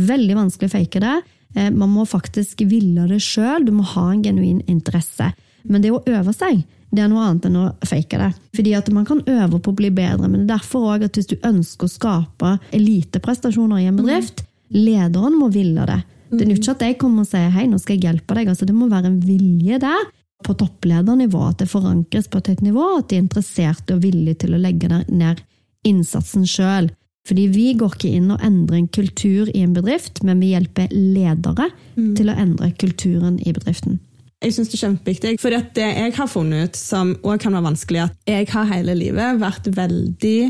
Veldig 0.06 0.36
vanskelig 0.38 0.70
å 0.70 0.74
fake 0.74 1.02
det. 1.02 1.16
Eh, 1.54 1.70
man 1.74 1.92
må 1.94 2.06
faktisk 2.08 2.62
ville 2.66 3.06
det 3.10 3.20
sjøl, 3.24 3.66
du 3.66 3.72
må 3.74 3.86
ha 3.94 4.08
en 4.12 4.24
genuin 4.24 4.62
interesse. 4.70 5.32
Men 5.66 5.82
det 5.82 5.92
å 5.94 6.02
øve 6.06 6.34
seg, 6.34 6.62
det 6.94 7.02
er 7.02 7.10
noe 7.10 7.24
annet 7.26 7.48
enn 7.48 7.58
å 7.58 7.66
fake 7.86 8.18
det. 8.20 8.32
Fordi 8.56 8.74
at 8.78 8.90
man 8.94 9.06
kan 9.08 9.22
øve 9.26 9.58
på 9.58 9.72
å 9.72 9.78
bli 9.78 9.90
bedre, 9.94 10.28
men 10.28 10.44
det 10.44 10.46
er 10.46 10.60
derfor 10.60 10.92
også 10.92 11.10
at 11.10 11.18
hvis 11.18 11.32
du 11.32 11.36
ønsker 11.46 11.88
å 11.88 11.94
skape 11.96 12.52
eliteprestasjoner 12.76 13.82
i 13.82 13.88
en 13.90 13.98
bedrift, 13.98 14.44
Lederen 14.74 15.38
må 15.38 15.50
ville 15.54 15.86
det. 15.88 16.00
Det 16.32 16.46
nytter 16.46 16.62
ikke 16.62 16.74
at 16.74 16.84
jeg 16.86 16.98
kommer 17.00 17.22
og 17.22 17.30
sier 17.30 17.52
hei, 17.54 17.66
nå 17.70 17.78
skal 17.78 17.96
jeg 17.96 18.08
hjelpe 18.08 18.34
deg. 18.34 18.50
Altså, 18.50 18.66
det 18.66 18.74
må 18.74 18.88
være 18.90 19.12
en 19.12 19.20
vilje 19.22 19.78
der 19.82 20.08
på 20.44 20.54
toppledernivå, 20.58 21.42
at 21.48 21.62
det 21.62 21.70
forankres 21.70 22.28
på 22.28 22.42
et 22.42 22.50
høyt 22.52 22.64
nivå, 22.66 22.86
at 22.98 23.08
de 23.10 23.18
er 23.18 23.24
interessert 23.24 23.92
og 23.94 24.02
villige 24.02 24.42
til 24.44 24.56
å 24.56 24.60
legge 24.60 24.90
ned 24.90 25.42
innsatsen 25.86 26.44
sjøl. 26.50 26.90
Fordi 27.26 27.46
vi 27.50 27.70
går 27.78 27.96
ikke 27.96 28.12
inn 28.18 28.28
og 28.34 28.42
endrer 28.44 28.78
en 28.78 28.90
kultur 28.92 29.48
i 29.50 29.62
en 29.64 29.72
bedrift, 29.74 30.20
men 30.26 30.42
vi 30.42 30.52
hjelper 30.52 30.92
ledere 30.92 31.70
mm. 31.96 32.12
til 32.18 32.30
å 32.30 32.36
endre 32.38 32.70
kulturen 32.78 33.40
i 33.42 33.54
bedriften. 33.54 33.98
Jeg 34.44 34.52
synes 34.52 34.68
det 34.70 34.76
er 34.76 34.84
kjempeviktig, 34.84 35.32
for 35.40 35.56
det 35.74 35.88
jeg 35.88 36.12
har 36.18 36.28
funnet 36.30 36.68
ut, 36.68 36.78
som 36.78 37.14
også 37.16 37.40
kan 37.46 37.56
være 37.56 37.66
vanskelig, 37.70 38.04
at 38.04 38.30
jeg 38.30 38.46
har 38.52 38.68
hele 38.70 38.94
livet 38.98 39.40
vært 39.40 39.70
veldig 39.74 40.40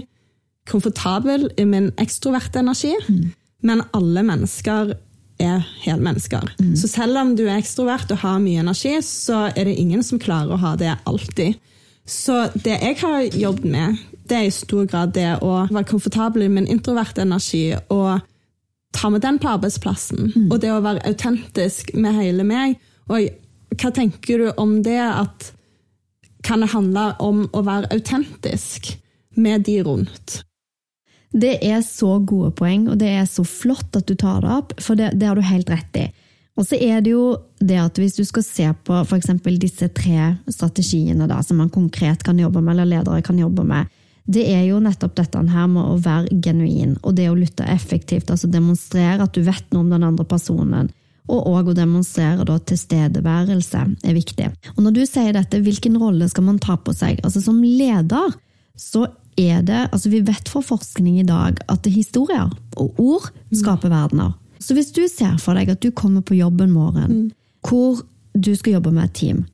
komfortabel 0.68 1.46
i 1.57 1.64
min 1.68 1.92
ekstroverte 2.02 2.61
energi. 2.64 2.92
Mm. 3.07 3.31
Men 3.62 3.82
alle 3.96 4.22
mennesker 4.26 4.94
er 5.38 5.64
helmennesker. 5.84 6.50
Mm. 6.60 6.76
Så 6.76 6.88
selv 6.88 7.18
om 7.20 7.34
du 7.36 7.44
er 7.46 7.58
ekstrovert 7.58 8.10
og 8.12 8.20
har 8.22 8.38
mye 8.40 8.62
energi, 8.62 8.96
så 9.04 9.46
er 9.52 9.68
det 9.68 9.76
ingen 9.80 10.04
som 10.04 10.20
klarer 10.22 10.54
å 10.54 10.60
ha 10.62 10.74
det 10.80 10.94
alltid. 11.08 11.58
Så 12.06 12.46
det 12.54 12.78
jeg 12.78 12.98
har 13.02 13.26
jobbet 13.34 13.66
med, 13.66 13.98
det 14.28 14.38
er 14.38 14.48
i 14.48 14.54
stor 14.54 14.86
grad 14.88 15.12
det 15.16 15.28
å 15.42 15.66
være 15.66 15.88
komfortabel 15.90 16.46
med 16.48 16.64
en 16.64 16.76
introvert 16.76 17.18
energi 17.18 17.74
og 17.92 18.22
ta 18.96 19.10
med 19.12 19.24
den 19.24 19.40
på 19.42 19.50
arbeidsplassen. 19.50 20.30
Mm. 20.34 20.46
Og 20.50 20.60
det 20.62 20.70
å 20.72 20.82
være 20.84 21.04
autentisk 21.08 21.92
med 21.98 22.16
hele 22.16 22.46
meg. 22.46 22.78
Og 23.10 23.28
hva 23.76 23.92
tenker 23.94 24.40
du 24.40 24.48
om 24.56 24.80
det 24.86 25.02
at 25.02 25.52
Kan 26.46 26.60
det 26.62 26.68
handle 26.70 27.16
om 27.18 27.40
å 27.50 27.60
være 27.66 27.88
autentisk 27.90 28.92
med 29.34 29.64
de 29.66 29.80
rundt? 29.82 30.44
Det 31.37 31.59
er 31.61 31.83
så 31.85 32.16
gode 32.25 32.55
poeng, 32.57 32.87
og 32.88 33.01
det 33.01 33.11
er 33.18 33.27
så 33.29 33.44
flott 33.44 33.96
at 33.99 34.09
du 34.09 34.14
tar 34.16 34.40
det 34.44 34.53
opp, 34.55 34.72
for 34.81 34.96
det, 34.96 35.12
det 35.20 35.29
har 35.29 35.37
du 35.37 35.44
helt 35.44 35.68
rett 35.72 36.01
i. 36.01 36.07
Og 36.57 36.64
så 36.64 36.79
er 36.81 37.03
det 37.05 37.12
jo 37.12 37.37
det 37.61 37.77
at 37.77 37.99
hvis 38.01 38.16
du 38.16 38.25
skal 38.25 38.44
se 38.46 38.70
på 38.88 39.03
f.eks. 39.03 39.29
disse 39.61 39.88
tre 39.92 40.31
strategiene 40.49 41.29
da, 41.29 41.42
som 41.44 41.61
man 41.61 41.72
konkret 41.72 42.25
kan 42.25 42.38
jobbe 42.40 42.62
med, 42.62 42.72
eller 42.72 42.88
ledere 42.94 43.25
kan 43.25 43.38
jobbe 43.38 43.66
med, 43.68 43.92
det 44.27 44.46
er 44.51 44.64
jo 44.66 44.81
nettopp 44.83 45.14
dette 45.20 45.42
her 45.53 45.66
med 45.70 45.85
å 45.85 45.99
være 46.03 46.40
genuin, 46.42 46.96
og 47.05 47.14
det 47.18 47.29
å 47.31 47.37
lytte 47.37 47.66
effektivt. 47.68 48.33
altså 48.33 48.49
Demonstrere 48.51 49.29
at 49.29 49.37
du 49.37 49.44
vet 49.46 49.68
noe 49.70 49.85
om 49.85 49.92
den 49.92 50.07
andre 50.09 50.25
personen. 50.27 50.88
Og 51.27 51.46
òg 51.51 51.70
å 51.70 51.77
demonstrere 51.77 52.46
da 52.46 52.57
tilstedeværelse 52.59 53.85
er 54.07 54.16
viktig. 54.16 54.49
Og 54.75 54.83
når 54.83 54.96
du 54.96 55.05
sier 55.07 55.33
dette, 55.37 55.61
hvilken 55.62 55.99
rolle 56.01 56.29
skal 56.31 56.49
man 56.49 56.59
ta 56.62 56.79
på 56.79 56.94
seg? 56.94 57.20
Altså 57.27 57.42
Som 57.44 57.61
leder 57.62 58.35
så 58.79 59.07
er 59.37 59.62
det 59.62 59.83
altså 59.92 60.11
Vi 60.11 60.22
vet 60.25 60.49
fra 60.49 60.62
forskning 60.64 61.20
i 61.20 61.27
dag 61.27 61.59
at 61.68 61.83
det 61.85 61.92
er 61.92 62.01
historier 62.01 62.51
og 62.77 63.01
ord 63.01 63.31
skaper 63.55 63.92
verdener. 63.92 64.35
Så 64.59 64.75
hvis 64.75 64.92
du 64.96 65.05
ser 65.12 65.37
for 65.42 65.59
deg 65.59 65.70
at 65.70 65.83
du 65.85 65.92
kommer 65.92 66.25
på 66.25 66.38
jobb 66.38 66.62
en 66.64 66.72
morgen 66.72 67.27
hvor 67.66 68.01
du 68.37 68.53
skal 68.57 68.77
jobbe 68.77 68.92
med 68.94 69.09
et 69.09 69.16
team, 69.18 69.44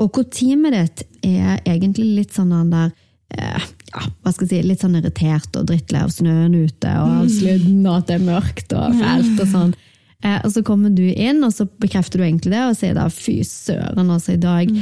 og 0.00 0.10
hvor 0.14 0.24
teamet 0.32 0.74
ditt 0.74 1.02
er 1.26 1.60
egentlig 1.68 2.08
litt 2.16 2.34
sånn 2.34 2.52
den 2.54 2.72
der 2.72 2.90
eh, 3.36 3.68
ja, 3.92 4.02
hva 4.22 4.32
skal 4.32 4.46
jeg 4.46 4.50
si, 4.52 4.68
litt 4.68 4.82
sånn 4.82 4.96
irritert 4.98 5.58
og 5.58 5.68
drittlei 5.68 6.02
av 6.06 6.12
snøen 6.14 6.56
ute 6.56 6.94
og 7.02 7.14
av 7.20 7.30
sludden 7.30 7.84
og 7.84 7.98
at 7.98 8.08
det 8.08 8.16
er 8.16 8.26
mørkt 8.26 8.74
og 8.76 8.98
fælt 9.00 9.44
og 9.44 9.52
sånn. 9.52 9.76
Eh, 10.20 10.38
og 10.44 10.52
så 10.52 10.62
kommer 10.66 10.92
du 10.92 11.04
inn, 11.08 11.40
og 11.46 11.52
så 11.56 11.66
bekrefter 11.80 12.20
du 12.20 12.26
egentlig 12.26 12.52
det 12.52 12.64
og 12.66 12.76
sier 12.76 12.96
da 12.96 13.06
fy 13.12 13.38
søren, 13.46 14.10
altså 14.12 14.34
i 14.34 14.40
dag 14.40 14.72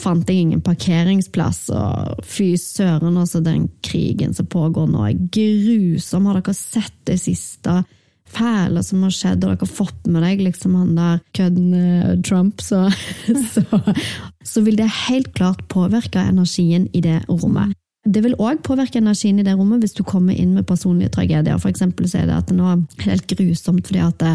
fant 0.00 0.28
jeg 0.28 0.42
ingen 0.42 0.62
parkeringsplass, 0.64 1.68
og 1.74 2.22
fy 2.26 2.54
søren, 2.60 3.18
altså 3.20 3.42
den 3.44 3.68
krigen 3.84 4.34
som 4.34 4.48
pågår 4.50 4.88
nå 4.90 5.04
er 5.08 5.20
grusom. 5.34 6.26
Har 6.28 6.40
dere 6.40 6.56
sett 6.56 6.96
det 7.08 7.20
siste 7.22 7.82
fæle 8.34 8.82
som 8.82 9.04
har 9.04 9.14
skjedd, 9.14 9.44
og 9.44 9.52
dere 9.52 9.62
har 9.62 9.70
fått 9.70 10.10
med 10.10 10.24
deg 10.26 10.42
liksom 10.42 10.74
han 10.78 10.94
der 10.98 11.22
kødden 11.36 11.74
eh, 11.78 12.12
Trump, 12.26 12.62
så, 12.64 12.88
så, 13.52 13.64
så 14.42 14.64
vil 14.66 14.78
det 14.80 14.90
helt 15.06 15.32
klart 15.36 15.64
påvirke 15.72 16.22
energien 16.22 16.88
i 16.92 17.04
det 17.04 17.22
rommet. 17.28 17.76
Det 18.04 18.20
vil 18.20 18.36
òg 18.36 18.60
påvirke 18.66 19.00
energien 19.00 19.38
i 19.40 19.46
det 19.46 19.54
rommet 19.56 19.80
hvis 19.80 19.96
du 19.96 20.02
kommer 20.04 20.36
inn 20.36 20.52
med 20.56 20.66
personlige 20.68 21.14
tragedier. 21.14 21.60
For 21.60 21.72
eksempel 21.72 22.08
så 22.10 22.20
er 22.20 22.28
det 22.28 22.36
at 22.36 22.50
det 22.50 22.58
nå 22.58 22.66
er 22.68 23.06
helt 23.06 23.30
grusomt 23.30 23.86
fordi 23.88 24.02
at 24.04 24.18
det, 24.20 24.34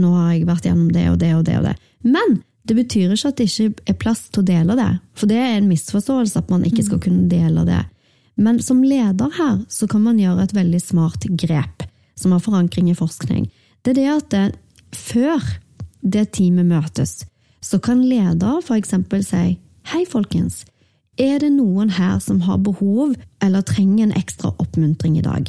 nå 0.00 0.10
har 0.16 0.32
jeg 0.32 0.48
vært 0.48 0.66
gjennom 0.66 0.90
det 0.94 1.06
og 1.12 1.20
det 1.22 1.34
og 1.36 1.44
det 1.46 1.58
og 1.60 1.68
det. 1.68 1.76
Men 2.02 2.40
det 2.68 2.76
betyr 2.76 3.14
ikke 3.14 3.30
at 3.30 3.38
det 3.40 3.46
ikke 3.48 3.88
er 3.88 3.96
plass 3.96 4.26
til 4.28 4.42
å 4.42 4.48
dele 4.48 4.76
det, 4.76 4.90
for 5.16 5.30
det 5.30 5.38
er 5.40 5.54
en 5.56 5.70
misforståelse 5.70 6.42
at 6.42 6.50
man 6.52 6.66
ikke 6.68 6.84
skal 6.84 7.00
kunne 7.00 7.28
dele 7.30 7.64
det. 7.68 7.80
Men 8.38 8.60
som 8.62 8.84
leder 8.84 9.32
her, 9.34 9.62
så 9.72 9.88
kan 9.90 10.04
man 10.04 10.20
gjøre 10.20 10.44
et 10.44 10.54
veldig 10.54 10.80
smart 10.82 11.24
grep, 11.40 11.86
som 12.18 12.34
har 12.34 12.44
forankring 12.44 12.90
i 12.92 12.98
forskning. 12.98 13.48
Det 13.82 13.94
er 13.94 13.98
det 13.98 14.08
at 14.12 14.28
det, 14.34 14.44
før 14.94 15.42
det 16.04 16.28
teamet 16.36 16.68
møtes, 16.68 17.22
så 17.64 17.80
kan 17.82 18.04
leder 18.06 18.60
f.eks. 18.62 18.94
si 19.26 19.46
Hei, 19.88 20.02
folkens. 20.04 20.66
Er 21.18 21.40
det 21.40 21.50
noen 21.56 21.90
her 21.96 22.18
som 22.22 22.42
har 22.44 22.60
behov 22.62 23.16
eller 23.42 23.64
trenger 23.66 24.04
en 24.04 24.18
ekstra 24.18 24.52
oppmuntring 24.60 25.16
i 25.18 25.24
dag? 25.24 25.48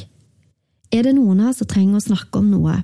Er 0.90 1.04
det 1.06 1.12
noen 1.14 1.44
her 1.44 1.52
som 1.54 1.68
trenger 1.70 2.00
å 2.00 2.06
snakke 2.08 2.40
om 2.40 2.48
noe? 2.50 2.80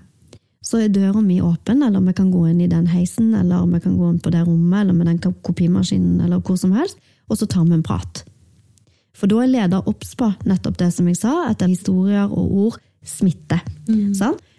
Så 0.66 0.81
er 0.83 0.90
døra 0.90 1.20
mi 1.22 1.38
åpen, 1.44 1.83
eller 1.87 2.02
vi 2.02 2.14
kan 2.16 2.31
gå 2.31 2.40
inn 2.50 2.61
i 2.64 2.70
den 2.70 2.88
heisen, 2.90 3.35
eller 3.38 3.68
vi 3.70 3.81
kan 3.85 3.94
gå 3.98 4.09
inn 4.11 4.22
på 4.22 4.33
det 4.35 4.42
rommet, 4.48 4.81
eller 4.81 4.96
med 4.96 5.07
den 5.07 5.37
kopimaskinen, 5.46 6.24
eller 6.24 6.40
hvor 6.42 6.59
som 6.59 6.72
helst, 6.74 6.98
og 7.31 7.38
så 7.38 7.46
tar 7.46 7.68
vi 7.68 7.76
en 7.76 7.87
prat. 7.87 8.24
For 9.16 9.31
da 9.31 9.44
er 9.44 9.52
leder 9.52 9.87
obs 9.88 10.16
på 10.18 10.33
nettopp 10.44 10.81
det 10.81 10.90
som 10.92 11.07
jeg 11.09 11.20
sa, 11.20 11.37
at 11.52 11.62
historier 11.62 12.26
og 12.26 12.59
ord 12.66 12.81
smitter. 13.07 13.62
Mm. 13.88 14.11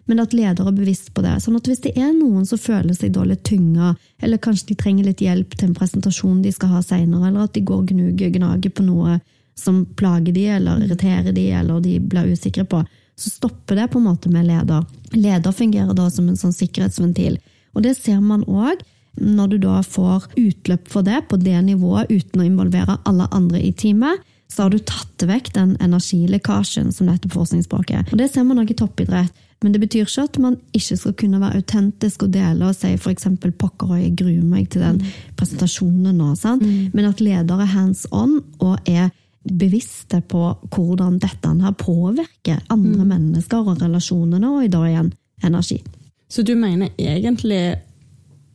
Men 0.08 0.24
at 0.24 0.34
leder 0.34 0.70
er 0.70 0.76
bevisst 0.78 1.12
på 1.14 1.22
det. 1.26 1.36
Sånn 1.44 1.58
at 1.60 1.68
hvis 1.68 1.84
det 1.84 1.92
er 2.00 2.14
noen 2.16 2.48
som 2.48 2.62
føler 2.62 2.96
seg 2.96 3.12
da 3.18 3.26
litt 3.28 3.44
tynga, 3.46 3.92
eller 4.24 4.40
kanskje 4.42 4.72
de 4.72 4.78
trenger 4.80 5.10
litt 5.10 5.22
hjelp 5.22 5.58
til 5.58 5.68
en 5.68 5.76
presentasjon 5.76 6.40
de 6.46 6.54
skal 6.56 6.72
ha 6.72 6.82
seinere, 6.86 7.28
eller 7.28 7.50
at 7.50 7.58
de 7.58 7.66
går 7.68 7.84
gnuger, 7.92 8.32
gnager 8.40 8.72
på 8.72 8.88
noe 8.88 9.20
som 9.58 9.84
plager 10.00 10.32
de, 10.32 10.48
eller 10.56 10.86
irriterer 10.86 11.36
de, 11.36 11.50
eller 11.52 11.84
de 11.84 11.98
blir 12.00 12.32
usikre 12.32 12.64
på, 12.70 12.86
så 13.18 13.30
stopper 13.34 13.76
det 13.76 13.88
på 13.92 14.00
en 14.00 14.08
måte 14.12 14.30
med 14.30 14.46
leder. 14.46 14.86
Leder 15.12 15.52
fungerer 15.52 15.96
da 15.98 16.10
som 16.14 16.28
en 16.30 16.38
sånn 16.38 16.54
sikkerhetsventil. 16.54 17.40
Og 17.74 17.84
det 17.86 17.96
ser 17.98 18.22
man 18.22 18.46
òg 18.46 18.84
når 19.18 19.54
du 19.54 19.58
da 19.64 19.80
får 19.82 20.28
utløp 20.38 20.90
for 20.92 21.06
det 21.06 21.24
på 21.30 21.40
det 21.42 21.58
nivået 21.66 22.12
uten 22.12 22.44
å 22.44 22.46
involvere 22.46 23.00
alle 23.10 23.26
andre 23.34 23.62
i 23.66 23.74
teamet. 23.74 24.22
Så 24.48 24.64
har 24.64 24.72
du 24.72 24.78
tatt 24.80 25.26
vekk 25.28 25.50
den 25.58 25.74
energilekkasjen 25.84 26.94
som 26.96 27.10
dette 27.10 27.28
på 27.28 27.40
forskningsspråket. 27.42 28.14
Og 28.14 28.22
Det 28.22 28.30
ser 28.32 28.46
man 28.48 28.62
òg 28.62 28.72
i 28.72 28.78
toppidrett. 28.78 29.34
Men 29.66 29.74
det 29.74 29.82
betyr 29.82 30.06
ikke 30.06 30.24
at 30.28 30.38
man 30.38 30.60
ikke 30.78 30.96
skal 31.00 31.14
kunne 31.18 31.40
være 31.42 31.64
autentisk 31.64 32.28
og 32.28 32.34
dele 32.36 32.68
og 32.68 32.76
si 32.78 32.94
f.eks. 32.94 33.26
'pokker 33.42 33.90
og 33.90 33.98
jeg 33.98 34.14
gruer 34.20 34.44
meg 34.46 34.70
til 34.70 34.82
den 34.86 35.02
presentasjonen 35.36 36.14
nå'. 36.14 36.36
Mm. 36.62 36.92
Men 36.94 37.06
at 37.06 37.22
leder 37.22 37.62
er 37.62 37.74
hands 37.74 38.06
on 38.12 38.44
og 38.60 38.78
er 38.86 39.10
bevisste 39.52 40.22
på 40.22 40.42
hvordan 40.74 41.20
dette 41.24 41.52
her 41.62 41.76
påvirker 41.78 42.64
andre 42.74 43.04
mm. 43.04 43.12
mennesker 43.14 43.68
og 43.68 43.82
relasjonene, 43.82 44.50
og 44.50 44.66
i 44.66 44.72
dag 44.74 44.88
igjen 44.90 45.12
energi. 45.48 45.82
Så 46.28 46.44
du 46.44 46.56
mener 46.60 46.92
egentlig 47.00 47.78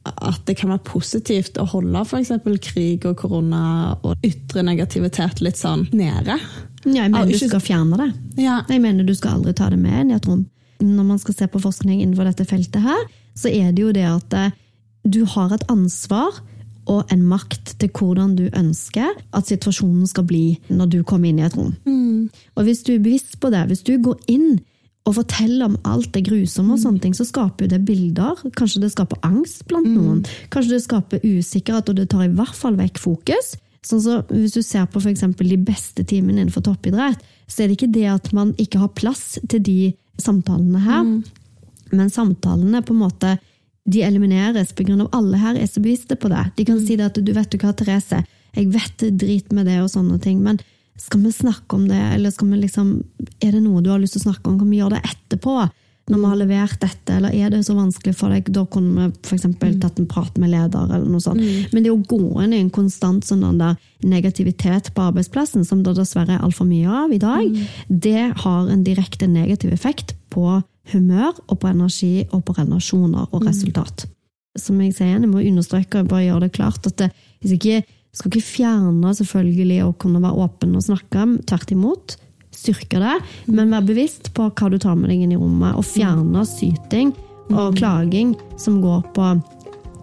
at 0.02 0.40
det 0.48 0.56
kan 0.58 0.72
være 0.72 0.82
positivt 0.84 1.58
å 1.62 1.66
holde 1.70 2.02
f.eks. 2.02 2.32
krig 2.64 3.04
og 3.06 3.16
korona 3.20 3.62
og 4.02 4.24
ytre 4.26 4.64
negativitet 4.66 5.42
litt 5.44 5.60
sånn 5.60 5.86
nede? 5.94 6.38
Ja, 6.82 7.04
jeg 7.04 7.12
mener 7.12 7.30
du 7.30 7.38
skal 7.38 7.62
fjerne 7.62 8.00
det. 8.00 8.08
Ja. 8.42 8.60
Jeg 8.68 8.82
mener 8.82 9.06
du 9.06 9.14
skal 9.14 9.38
aldri 9.38 9.54
ta 9.54 9.70
det 9.70 9.78
med 9.78 10.00
inn 10.00 10.10
i 10.10 10.16
et 10.18 10.26
rom. 10.26 10.42
Når 10.82 11.06
man 11.06 11.20
skal 11.22 11.36
se 11.38 11.46
på 11.46 11.62
forskning 11.62 12.00
innenfor 12.00 12.26
dette 12.26 12.46
feltet 12.48 12.82
her, 12.82 13.04
så 13.38 13.52
er 13.52 13.70
det 13.70 13.84
jo 13.84 13.92
det 13.94 14.08
at 14.08 14.34
eh, 14.34 14.56
du 15.06 15.22
har 15.30 15.54
et 15.54 15.64
ansvar 15.70 16.42
og 16.90 17.12
en 17.14 17.22
makt 17.30 17.76
til 17.78 17.90
hvordan 17.94 18.34
du 18.38 18.48
ønsker 18.58 19.14
at 19.36 19.48
situasjonen 19.48 20.06
skal 20.10 20.26
bli 20.26 20.58
når 20.72 20.90
du 20.90 20.98
kommer 21.06 21.30
inn 21.30 21.38
i 21.38 21.46
et 21.46 21.56
rom. 21.56 21.74
Mm. 21.86 22.28
Og 22.56 22.66
hvis 22.66 22.82
du 22.86 22.94
er 22.96 23.02
bevisst 23.04 23.38
på 23.42 23.52
det, 23.54 23.62
hvis 23.70 23.84
du 23.86 23.94
går 24.02 24.18
inn 24.32 24.60
og 25.06 25.16
forteller 25.16 25.66
om 25.66 25.76
alt 25.88 26.12
det 26.14 26.24
grusomme, 26.28 26.76
og 26.76 26.82
sånne 26.82 27.02
ting, 27.02 27.14
så 27.14 27.26
skaper 27.26 27.70
det 27.70 27.80
bilder. 27.86 28.38
Kanskje 28.58 28.84
det 28.84 28.92
skaper 28.94 29.18
angst 29.26 29.64
blant 29.70 29.88
mm. 29.88 29.96
noen. 29.98 30.20
Kanskje 30.54 30.76
det 30.76 30.84
skaper 30.84 31.24
usikkerhet, 31.26 31.90
og 31.90 31.98
det 31.98 32.08
tar 32.12 32.28
i 32.28 32.34
hvert 32.34 32.54
fall 32.54 32.78
vekk 32.78 33.00
fokus. 33.02 33.56
Sånn 33.82 34.02
så 34.02 34.20
Hvis 34.30 34.54
du 34.54 34.62
ser 34.62 34.86
på 34.86 35.02
for 35.02 35.42
de 35.42 35.58
beste 35.58 36.04
timene 36.06 36.44
innenfor 36.44 36.62
toppidrett, 36.62 37.18
så 37.50 37.62
er 37.62 37.68
det 37.68 37.80
ikke 37.80 37.94
det 37.94 38.06
at 38.12 38.30
man 38.32 38.54
ikke 38.62 38.78
har 38.78 38.94
plass 38.94 39.40
til 39.50 39.62
de 39.62 39.92
samtalene 40.22 40.78
her, 40.78 41.02
mm. 41.02 41.18
men 41.98 42.12
samtalene 42.12 42.84
på 42.86 42.94
en 42.94 43.02
måte 43.02 43.36
de 43.84 44.02
elimineres 44.06 44.72
pga. 44.72 45.08
alle 45.12 45.38
her 45.38 45.56
er 45.58 45.66
så 45.66 45.80
bevisste 45.82 46.16
på 46.16 46.30
det. 46.30 46.44
De 46.56 46.64
kan 46.64 46.78
mm. 46.78 46.86
si 46.86 46.96
det 46.96 47.10
at 47.10 47.18
du 47.18 47.32
vet 47.32 47.50
du 47.50 47.58
hva, 47.58 47.72
Therese, 47.74 48.22
jeg 48.54 48.70
vet 48.70 48.96
det 49.00 49.16
drit 49.18 49.52
med 49.52 49.66
det 49.66 49.80
og 49.82 49.90
sånne 49.90 50.20
ting, 50.22 50.42
men 50.42 50.60
skal 51.00 51.22
vi 51.24 51.32
snakke 51.32 51.76
om 51.76 51.86
det, 51.88 52.00
eller 52.14 52.30
skal 52.30 52.50
vi 52.52 52.62
liksom, 52.62 52.90
er 53.40 53.54
det 53.56 53.62
noe 53.64 53.82
du 53.82 53.90
har 53.90 54.02
lyst 54.02 54.18
til 54.18 54.22
å 54.22 54.28
snakke 54.30 54.50
om, 54.50 54.58
kan 54.60 54.68
vi 54.70 54.82
gjøre 54.82 54.98
det 54.98 55.14
etterpå? 55.14 55.62
Når 56.10 56.18
vi 56.18 56.28
har 56.28 56.38
levert 56.40 56.80
dette, 56.82 57.14
eller 57.14 57.34
er 57.34 57.52
det 57.54 57.60
så 57.62 57.76
vanskelig 57.78 58.12
for 58.18 58.34
deg? 58.34 58.48
Da 58.52 58.64
kunne 58.66 59.06
vi 59.06 59.20
f.eks. 59.22 59.46
Mm. 59.46 59.78
tatt 59.80 60.00
en 60.02 60.08
prat 60.10 60.38
med 60.42 60.50
leder. 60.50 60.90
eller 60.90 61.06
noe 61.06 61.22
sånt. 61.22 61.40
Mm. 61.40 61.70
Men 61.72 61.84
det 61.84 61.92
å 61.92 62.00
gå 62.10 62.42
inn 62.42 62.56
i 62.56 62.58
en 62.58 62.72
konstant 62.74 63.24
sånn 63.24 63.44
der 63.60 63.78
negativitet 64.02 64.90
på 64.96 65.04
arbeidsplassen, 65.06 65.64
som 65.64 65.84
det 65.86 65.94
dessverre 65.96 66.36
er 66.36 66.42
altfor 66.42 66.66
mye 66.66 66.90
av 66.90 67.14
i 67.14 67.22
dag, 67.22 67.46
mm. 67.46 67.86
det 68.02 68.24
har 68.42 68.66
en 68.66 68.82
direkte 68.84 69.30
negativ 69.30 69.72
effekt 69.72 70.16
på 70.34 70.58
humør 70.92 71.36
og 71.46 71.60
på 71.62 71.70
energi 71.70 72.26
og 72.30 72.42
på 72.46 72.56
relasjoner 72.58 73.28
og 73.30 73.42
mm. 73.42 73.46
resultat. 73.48 74.06
Som 74.58 74.80
jeg 74.82 74.96
sier, 74.96 75.14
jeg 75.16 75.30
må 75.30 75.40
understreke 75.40 76.02
og 76.02 76.10
bare 76.10 76.26
gjøre 76.26 76.46
det 76.46 76.56
klart 76.56 76.88
at 76.90 77.06
jeg 77.06 77.12
hvis 77.42 77.56
ikke, 77.56 77.82
skal 78.12 78.28
ikke 78.28 78.44
fjerne 78.44 79.14
selvfølgelig 79.16 79.78
å 79.86 79.94
kunne 79.98 80.20
være 80.22 80.44
åpen 80.44 80.76
og 80.76 80.84
snakke, 80.84 81.24
tvert 81.48 81.72
imot. 81.72 82.16
Styrke 82.52 83.00
det, 83.00 83.16
mm. 83.46 83.54
men 83.56 83.72
vær 83.72 83.86
bevisst 83.88 84.28
på 84.36 84.50
hva 84.50 84.68
du 84.70 84.76
tar 84.78 84.98
med 84.98 85.08
deg 85.10 85.24
inn 85.24 85.32
i 85.32 85.40
rommet, 85.40 85.78
og 85.78 85.86
fjerne 85.88 86.44
syting 86.46 87.14
og 87.48 87.72
mm. 87.72 87.78
klaging 87.80 88.36
som 88.60 88.82
går 88.84 89.06
på 89.16 89.32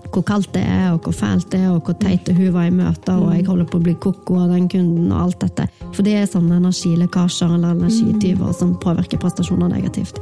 hvor 0.09 0.25
kaldt 0.25 0.53
det 0.55 0.63
er, 0.65 0.91
og 0.95 1.05
hvor 1.05 1.13
fælt 1.13 1.51
det 1.53 1.59
er, 1.61 1.69
og 1.69 1.85
hvor 1.85 1.97
teit 2.01 2.29
hun 2.33 2.53
var 2.55 2.65
i 2.65 2.73
møter, 2.73 3.19
og 3.19 3.33
jeg 3.35 3.45
holder 3.45 3.67
på 3.69 3.77
å 3.77 3.85
bli 3.85 3.93
koko 4.01 4.39
av 4.43 4.53
den 4.55 4.65
kunden, 4.71 5.11
og 5.11 5.27
alt 5.27 5.43
dette. 5.43 5.67
For 5.91 6.05
det 6.05 6.15
er 6.17 6.29
sånne 6.29 6.57
energilekkasjer 6.57 7.57
eller 7.57 7.77
energityver 7.77 8.55
som 8.57 8.73
påvirker 8.81 9.21
prestasjoner 9.21 9.69
negativt. 9.75 10.17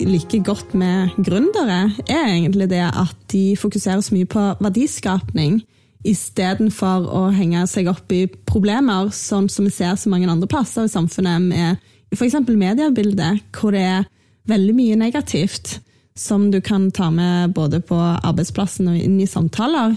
Liker 0.00 0.42
godt 0.44 0.74
med 0.74 1.14
gründere, 1.22 1.92
er 2.10 2.26
egentlig 2.32 2.68
det 2.72 2.82
at 2.86 3.16
de 3.32 3.54
fokuserer 3.58 4.02
så 4.02 4.14
mye 4.16 4.28
på 4.30 4.42
verdiskapning 4.62 5.60
istedenfor 6.04 7.06
å 7.08 7.22
henge 7.32 7.64
seg 7.70 7.88
opp 7.88 8.12
i 8.12 8.26
problemer, 8.48 9.08
sånn 9.14 9.48
som 9.52 9.68
vi 9.68 9.72
ser 9.72 9.96
så 9.96 10.12
mange 10.12 10.28
andre 10.28 10.48
plasser 10.50 10.88
i 10.88 10.92
samfunnet, 10.92 11.46
med 11.48 12.14
f.eks. 12.14 12.36
mediebildet, 12.44 13.44
hvor 13.56 13.74
det 13.74 13.84
er 13.88 14.08
veldig 14.50 14.74
mye 14.76 14.98
negativt 15.00 15.78
som 16.18 16.50
du 16.52 16.60
kan 16.62 16.90
ta 16.94 17.08
med 17.10 17.54
både 17.56 17.80
på 17.82 17.96
arbeidsplassen 17.96 18.92
og 18.92 19.00
inn 19.00 19.16
i 19.22 19.30
samtaler, 19.30 19.96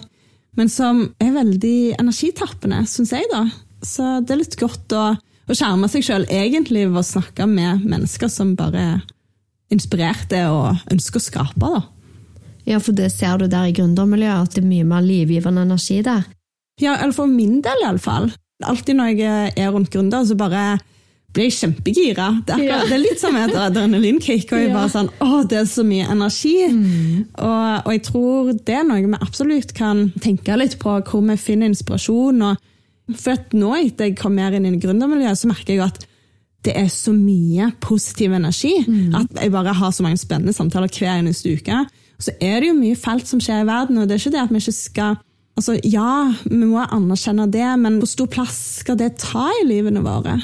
men 0.58 0.72
som 0.72 1.04
er 1.22 1.36
veldig 1.36 2.00
energitappende, 2.00 2.82
syns 2.90 3.14
jeg. 3.14 3.28
da. 3.30 3.44
Så 3.86 4.18
det 4.26 4.34
er 4.34 4.42
litt 4.42 4.58
godt 4.58 4.96
å, 4.98 5.04
å 5.14 5.58
skjerme 5.58 5.90
seg 5.92 6.08
sjøl 6.08 6.26
egentlig 6.34 6.88
ved 6.88 7.04
å 7.04 7.06
snakke 7.06 7.46
med 7.52 7.86
mennesker 7.86 8.32
som 8.32 8.56
bare 8.58 8.88
er 8.96 9.06
inspirerte 9.74 10.46
og 10.52 10.78
ønsker 10.94 11.20
å 11.22 11.24
skape. 11.28 11.72
da. 11.76 11.82
Ja, 12.68 12.80
for 12.84 12.92
det 12.98 13.12
ser 13.14 13.38
du 13.40 13.48
der 13.48 13.70
i 13.70 13.74
gründermiljøet, 13.76 14.50
at 14.50 14.56
det 14.58 14.64
er 14.64 14.68
mye 14.68 14.84
mer 14.88 15.02
livgivende 15.06 15.64
energi 15.68 16.02
der. 16.04 16.26
Ja, 16.82 16.98
eller 17.02 17.16
for 17.16 17.28
min 17.32 17.62
del 17.66 17.84
iallfall. 17.86 18.30
Alltid 18.68 18.98
når 18.98 19.14
jeg 19.18 19.54
er 19.58 19.72
rundt 19.72 19.90
gründer, 19.94 20.26
så 20.28 20.36
bare 20.38 20.78
blir 21.34 21.48
jeg 21.50 21.56
kjempegira. 21.60 22.28
Det 22.48 22.54
er, 22.56 22.58
akkurat, 22.58 22.68
Ja. 22.68 22.80
det 22.90 22.96
er 22.98 23.04
litt 23.04 23.20
som 23.22 23.36
et 23.36 23.54
adrenalinkick. 23.56 24.52
og 24.52 24.60
jeg 24.60 24.74
bare 24.74 24.90
sånn, 24.90 25.10
å, 25.22 25.48
Det 25.48 25.58
er 25.60 25.66
så 25.70 25.84
mye 25.86 26.08
energi. 26.12 26.56
Og, 27.38 27.86
og 27.86 27.92
jeg 27.94 28.04
tror 28.08 28.52
det 28.66 28.76
er 28.76 28.84
noe 28.88 29.04
vi 29.04 29.20
absolutt 29.22 29.74
kan 29.78 30.12
tenke 30.24 30.58
litt 30.58 30.78
på, 30.80 30.96
hvor 31.04 31.22
vi 31.28 31.36
finner 31.38 31.68
inspirasjon. 31.72 32.42
Og, 32.42 32.58
for 33.16 33.32
at 33.38 33.54
nå 33.54 33.76
etter 33.78 34.10
jeg 34.10 34.18
kom 34.18 34.36
mer 34.36 34.52
inn 34.58 34.66
i 34.66 34.78
gründermiljøet, 34.80 35.38
så 35.38 35.48
merker 35.52 35.76
jeg 35.78 35.86
at 35.86 36.07
det 36.68 36.74
er 36.76 36.90
så 36.92 37.14
mye 37.16 37.70
positiv 37.84 38.34
energi. 38.36 38.74
At 39.16 39.40
jeg 39.40 39.54
bare 39.54 39.74
har 39.74 39.94
så 39.96 40.04
mange 40.04 40.20
spennende 40.20 40.54
samtaler 40.54 40.92
hver 40.92 41.16
eneste 41.22 41.54
uke. 41.56 41.86
Så 42.20 42.34
er 42.42 42.60
det 42.60 42.72
jo 42.72 42.76
mye 42.78 42.98
fælt 42.98 43.30
som 43.30 43.40
skjer 43.40 43.64
i 43.64 43.70
verden, 43.70 43.98
og 44.02 44.10
det 44.10 44.18
er 44.18 44.22
ikke 44.24 44.36
det 44.36 44.44
at 44.44 44.54
vi 44.54 44.62
ikke 44.64 44.76
skal 44.76 45.18
Altså, 45.58 45.80
Ja, 45.90 46.34
vi 46.46 46.66
må 46.70 46.84
anerkjenne 46.86 47.48
det, 47.50 47.80
men 47.82 47.98
hvor 47.98 48.06
stor 48.06 48.28
plass 48.30 48.58
skal 48.84 48.98
det 49.00 49.16
ta 49.18 49.48
i 49.64 49.66
livene 49.66 50.04
våre? 50.06 50.36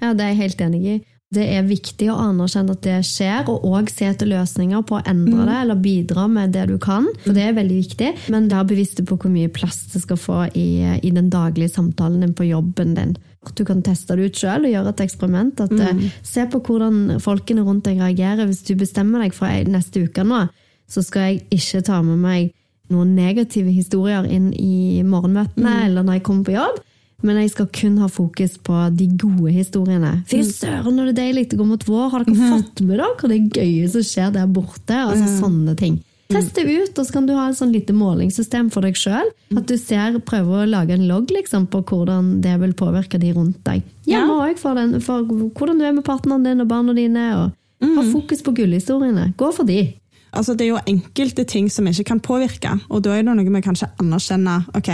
Ja, 0.00 0.14
det 0.14 0.24
er 0.24 0.30
jeg 0.32 0.38
helt 0.38 0.60
enig 0.64 0.80
i. 0.86 0.94
Det 1.34 1.44
er 1.44 1.66
viktig 1.68 2.06
å 2.08 2.16
anerkjenne 2.22 2.72
at 2.72 2.84
det 2.86 2.98
skjer, 3.04 3.50
og 3.52 3.66
òg 3.68 3.90
se 3.92 4.06
etter 4.08 4.30
løsninger 4.30 4.80
på 4.88 4.96
å 4.96 5.02
endre 5.10 5.44
det, 5.44 5.56
eller 5.60 5.80
bidra 5.84 6.24
med 6.32 6.54
det 6.56 6.64
du 6.70 6.78
kan. 6.80 7.04
For 7.26 7.36
det 7.36 7.42
er 7.44 7.58
veldig 7.58 7.80
viktig. 7.82 8.12
Men 8.32 8.46
vær 8.48 8.64
bevisst 8.70 9.02
på 9.04 9.18
hvor 9.18 9.32
mye 9.34 9.50
plass 9.52 9.82
det 9.92 10.00
skal 10.06 10.20
få 10.20 10.46
i, 10.56 10.68
i 11.04 11.12
den 11.12 11.28
daglige 11.28 11.74
samtalen 11.74 12.24
din 12.24 12.32
på 12.36 12.48
jobben 12.48 12.96
din. 12.96 13.12
Du 13.56 13.64
kan 13.68 13.84
teste 13.84 14.16
det 14.16 14.30
ut 14.30 14.40
sjøl 14.40 14.64
og 14.64 14.72
gjøre 14.72 14.94
et 14.94 15.04
eksperiment. 15.04 15.60
At, 15.60 15.76
mm. 15.76 16.00
Se 16.24 16.48
på 16.48 16.62
hvordan 16.64 17.18
folkene 17.20 17.64
rundt 17.66 17.84
deg 17.90 18.00
reagerer. 18.00 18.48
Hvis 18.48 18.64
du 18.64 18.72
bestemmer 18.80 19.26
deg 19.26 19.36
for 19.36 19.68
neste 19.68 20.06
uke 20.08 20.24
nå, 20.24 20.46
så 20.88 21.04
skal 21.04 21.28
jeg 21.28 21.44
ikke 21.60 21.84
ta 21.90 22.00
med 22.00 22.24
meg 22.24 22.54
noen 22.88 23.12
negative 23.12 23.68
historier 23.68 24.24
inn 24.24 24.48
i 24.56 25.04
morgenmøtene 25.04 25.82
eller 25.90 26.06
når 26.06 26.18
jeg 26.18 26.28
kommer 26.30 26.48
på 26.48 26.56
jobb. 26.56 26.80
Men 27.26 27.40
jeg 27.42 27.50
skal 27.50 27.66
kun 27.74 27.96
ha 27.98 28.06
fokus 28.06 28.52
på 28.62 28.74
de 28.94 29.08
gode 29.18 29.50
historiene. 29.50 30.20
Fy 30.30 30.38
søren, 30.46 30.94
når 30.94 31.08
det 31.08 31.14
er 31.14 31.22
deilig 31.24 31.46
å 31.56 31.58
gå 31.58 31.64
mot 31.66 31.86
vår. 31.88 32.10
Har 32.12 32.24
dere 32.28 32.50
fått 32.52 32.82
med 32.86 33.00
dere 33.00 33.30
det 33.32 33.40
gøye 33.58 33.88
som 33.90 34.04
skjer 34.06 34.30
der 34.36 34.46
borte? 34.46 34.94
Altså 34.94 35.26
sånne 35.40 35.74
ting. 35.80 35.96
Test 36.28 36.52
det 36.54 36.66
ut, 36.68 36.98
og 37.00 37.06
så 37.08 37.12
kan 37.16 37.24
du 37.26 37.32
ha 37.32 37.46
et 37.48 37.56
sånn 37.56 37.72
lite 37.72 37.94
målingssystem 37.96 38.66
for 38.70 38.84
deg 38.84 38.94
sjøl. 39.00 39.30
At 39.56 39.64
du 39.66 39.74
ser, 39.80 40.18
prøver 40.28 40.62
å 40.62 40.68
lage 40.68 40.92
en 40.94 41.06
logg 41.08 41.30
liksom, 41.32 41.66
på 41.72 41.80
hvordan 41.88 42.34
det 42.44 42.52
vil 42.60 42.74
påvirke 42.76 43.18
de 43.18 43.30
rundt 43.32 43.62
deg. 43.64 43.82
Hjemme 44.06 44.36
òg, 44.44 44.58
for, 44.60 44.76
den- 44.76 45.00
for 45.00 45.24
hvordan 45.24 45.78
du 45.80 45.86
er 45.88 45.96
med 45.96 46.04
partneren 46.04 46.44
din 46.44 46.60
og 46.60 46.68
barna 46.68 46.92
dine. 46.94 47.24
og 47.34 47.56
Ha 47.96 48.02
fokus 48.12 48.42
på 48.44 48.52
gullhistoriene. 48.54 49.32
Gå 49.40 49.50
for 49.56 49.64
de. 49.64 49.94
Altså, 50.36 50.54
det 50.54 50.66
er 50.66 50.74
jo 50.76 50.84
enkelte 50.86 51.46
ting 51.48 51.70
som 51.72 51.86
vi 51.88 51.96
ikke 51.96 52.10
kan 52.12 52.20
påvirke, 52.20 52.76
og 52.90 53.02
da 53.02 53.16
er 53.16 53.22
det 53.24 53.34
noe 53.34 53.48
vi 53.48 53.64
kanskje 53.64 53.88
anerkjenner. 53.98 54.68
Ok, 54.76 54.90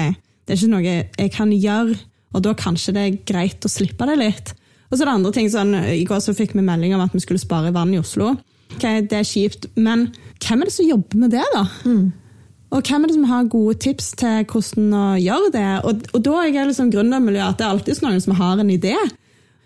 det 0.46 0.54
er 0.54 0.60
ikke 0.60 0.70
noe 0.70 0.84
jeg 1.18 1.32
kan 1.34 1.50
gjøre, 1.50 1.96
og 2.34 2.42
da 2.44 2.52
kanskje 2.58 2.94
det 2.96 3.02
er 3.06 3.18
greit 3.30 3.64
å 3.64 3.70
slippe 3.70 4.06
det 4.10 4.18
litt. 4.20 4.52
Og 4.90 4.96
så 4.98 5.04
er 5.04 5.08
det 5.08 5.14
andre 5.14 5.32
ting, 5.34 5.48
sånn, 5.50 5.72
I 5.74 6.04
går 6.06 6.20
så 6.22 6.34
fikk 6.36 6.52
vi 6.58 6.62
melding 6.66 6.94
om 6.94 7.02
at 7.04 7.14
vi 7.14 7.22
skulle 7.22 7.42
spare 7.42 7.72
vann 7.74 7.94
i 7.94 8.00
Oslo. 8.02 8.34
Ok, 8.74 8.84
Det 9.08 9.16
er 9.20 9.26
kjipt, 9.26 9.68
men 9.76 10.08
hvem 10.42 10.62
er 10.62 10.68
det 10.70 10.74
som 10.74 10.88
jobber 10.88 11.16
med 11.24 11.30
det, 11.34 11.44
da? 11.54 11.64
Og 12.74 12.82
hvem 12.82 13.04
er 13.04 13.10
det 13.10 13.14
som 13.14 13.26
har 13.30 13.44
gode 13.52 13.76
tips 13.78 14.08
til 14.18 14.44
hvordan 14.50 14.94
å 14.98 15.02
gjøre 15.22 15.50
det? 15.54 15.66
Og, 15.86 16.06
og 16.16 16.22
da 16.26 16.32
er 16.42 16.48
jeg 16.56 16.66
liksom 16.72 16.90
gründermiljøet 16.90 17.52
at 17.52 17.60
det 17.60 17.66
er 17.66 17.74
alltid 17.76 18.02
noen 18.02 18.20
som 18.24 18.34
har 18.40 18.58
en 18.64 18.72
idé. 18.74 18.94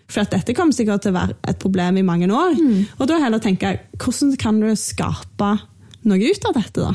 For 0.09 0.21
at 0.23 0.31
dette 0.33 0.53
kommer 0.57 0.73
sikkert 0.73 1.03
til 1.05 1.13
å 1.13 1.17
være 1.19 1.35
et 1.49 1.59
problem 1.61 1.97
i 1.97 2.05
mange 2.05 2.29
år. 2.29 2.53
Og 2.99 3.09
da 3.09 3.17
heller 3.21 3.41
tenke 3.41 3.75
hvordan 3.97 4.35
kan 4.41 4.61
du 4.61 4.69
skape 4.77 5.51
noe 6.09 6.17
ut 6.21 6.45
av 6.49 6.53
dette, 6.57 6.85
da? 6.85 6.93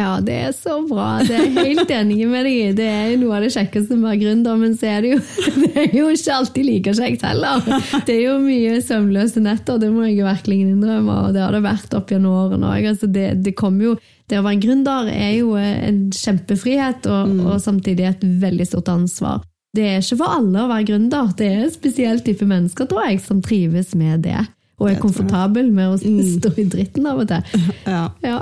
Ja, 0.00 0.10
det 0.24 0.36
er 0.46 0.52
så 0.56 0.78
bra. 0.88 1.08
Det 1.26 1.34
er 1.36 1.42
jeg 1.44 1.74
helt 1.76 1.90
enig 1.92 2.16
med 2.30 2.46
deg 2.48 2.54
i. 2.56 2.68
Det 2.78 2.86
er 2.88 3.08
jo 3.12 3.18
noe 3.24 3.36
av 3.36 3.44
det 3.44 3.50
kjekkeste 3.54 3.96
med 3.98 4.06
å 4.06 4.10
være 4.10 4.20
gründer, 4.22 4.56
men 4.62 4.76
så 4.80 4.88
er 4.94 5.02
det 5.04 5.10
jo, 5.12 5.18
det 5.64 5.70
er 5.84 5.96
jo 5.98 6.06
ikke 6.14 6.36
alltid 6.38 6.68
like 6.70 6.94
kjekt 6.96 7.26
heller. 7.28 7.66
Det 8.08 8.14
er 8.16 8.22
jo 8.24 8.38
mye 8.44 8.78
søvnløse 8.86 9.42
netter, 9.44 9.80
det 9.82 9.90
må 9.92 10.06
jeg 10.08 10.16
jo 10.22 10.28
virkelig 10.30 10.60
innrømme, 10.64 11.18
og 11.26 11.36
det 11.36 11.42
har 11.44 11.52
det 11.58 11.62
vært 11.66 11.96
opp 12.00 12.14
gjennom 12.14 12.38
årene 12.46 12.70
òg. 12.72 12.88
Altså 12.94 13.10
det, 13.12 13.26
det, 13.44 13.52
jo- 13.60 13.98
det 14.30 14.38
å 14.40 14.44
være 14.46 14.56
en 14.56 14.64
gründer 14.64 15.10
er 15.12 15.34
jo 15.40 15.52
en 15.60 16.00
kjempefrihet, 16.16 17.06
og, 17.10 17.34
og 17.50 17.58
samtidig 17.62 18.06
et 18.14 18.24
veldig 18.46 18.66
stort 18.70 18.88
ansvar. 18.94 19.42
Det 19.76 19.84
er 19.86 20.00
ikke 20.02 20.16
for 20.22 20.32
alle 20.38 20.64
å 20.64 20.70
være 20.70 20.88
gründer. 20.88 21.28
Det 21.38 21.46
er 21.46 21.60
en 21.66 21.74
spesiell 21.74 22.22
type 22.26 22.46
mennesker, 22.48 22.88
tror 22.90 23.04
jeg, 23.06 23.20
som 23.22 23.42
trives 23.44 23.92
med 23.98 24.24
det. 24.26 24.40
Og 24.80 24.88
er 24.88 24.96
komfortabel 25.02 25.68
med 25.76 25.92
å 25.92 25.98
stå 26.00 26.54
i 26.58 26.64
dritten 26.72 27.06
av 27.06 27.20
og 27.22 27.28
til. 27.28 27.60
Ja. 27.90 28.06
Ja. 28.24 28.38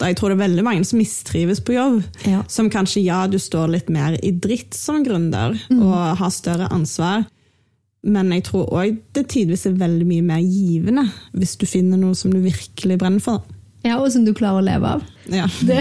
Jeg 0.00 0.16
tror 0.16 0.32
det 0.32 0.38
er 0.38 0.46
veldig 0.46 0.64
mange 0.64 0.86
som 0.88 1.00
mistrives 1.00 1.60
på 1.64 1.76
jobb. 1.76 2.00
Ja. 2.24 2.40
Som 2.48 2.70
kanskje, 2.72 3.02
ja, 3.04 3.26
du 3.28 3.38
står 3.40 3.74
litt 3.74 3.92
mer 3.92 4.16
i 4.24 4.32
dritt 4.32 4.76
som 4.76 5.04
gründer 5.04 5.58
og 5.76 5.94
har 6.20 6.32
større 6.34 6.70
ansvar. 6.72 7.26
Men 8.00 8.32
jeg 8.32 8.46
tror 8.48 8.70
òg 8.72 9.00
det 9.16 9.26
tidvis 9.28 9.66
er 9.68 9.76
veldig 9.80 10.06
mye 10.08 10.24
mer 10.24 10.40
givende 10.40 11.04
hvis 11.36 11.58
du 11.60 11.66
finner 11.68 12.00
noe 12.00 12.16
som 12.16 12.32
du 12.32 12.40
virkelig 12.40 12.96
brenner 13.00 13.20
for. 13.24 13.44
Ja, 13.82 13.96
og 13.96 14.10
som 14.12 14.26
du 14.26 14.34
klarer 14.36 14.60
å 14.60 14.64
leve 14.66 14.88
av. 14.96 15.04
Ja. 15.30 15.46
Det. 15.68 15.78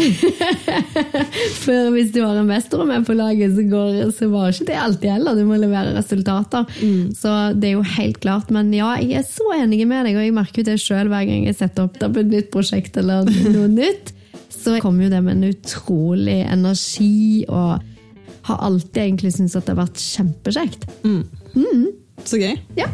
For 1.63 1.89
hvis 1.95 2.12
du 2.13 2.21
har 2.21 2.38
investorer 2.39 2.88
med 2.88 3.07
på 3.07 3.15
laget, 3.17 3.55
så, 3.57 3.65
går, 3.67 3.97
så 4.15 4.29
var 4.31 4.53
ikke 4.53 4.69
det 4.69 4.77
alltid 4.79 5.12
heller. 5.17 5.35
Du 5.39 5.43
må 5.49 5.57
levere 5.59 5.95
resultater. 5.97 6.69
Så 7.17 7.33
det 7.59 7.71
er 7.71 7.75
jo 7.75 7.83
helt 7.97 8.21
klart. 8.23 8.53
Men 8.55 8.71
ja, 8.75 8.93
jeg 9.01 9.19
er 9.19 9.27
så 9.27 9.49
enig 9.57 9.81
med 9.89 10.07
deg, 10.07 10.19
og 10.19 10.27
jeg 10.27 10.38
merker 10.38 10.63
jo 10.63 10.69
det 10.69 10.79
sjøl 10.83 11.12
hver 11.12 11.27
gang 11.27 11.47
jeg 11.49 11.59
setter 11.59 11.89
opp 11.89 11.99
et 11.99 12.31
nytt 12.31 12.51
prosjekt 12.53 12.99
eller 13.01 13.27
noe 13.55 13.67
nytt. 13.73 14.13
Så 14.53 14.77
kommer 14.83 15.07
jo 15.07 15.13
det 15.13 15.21
med 15.25 15.38
en 15.38 15.51
utrolig 15.53 16.41
energi, 16.45 17.45
og 17.47 17.79
har 18.49 18.63
alltid 18.65 19.03
egentlig 19.03 19.33
syntes 19.35 19.57
at 19.59 19.67
det 19.67 19.75
har 19.75 19.83
vært 19.85 20.03
kjempekjekt. 20.03 20.88
Så 22.27 22.39
gøy. 22.41 22.55
Ja. 22.79 22.89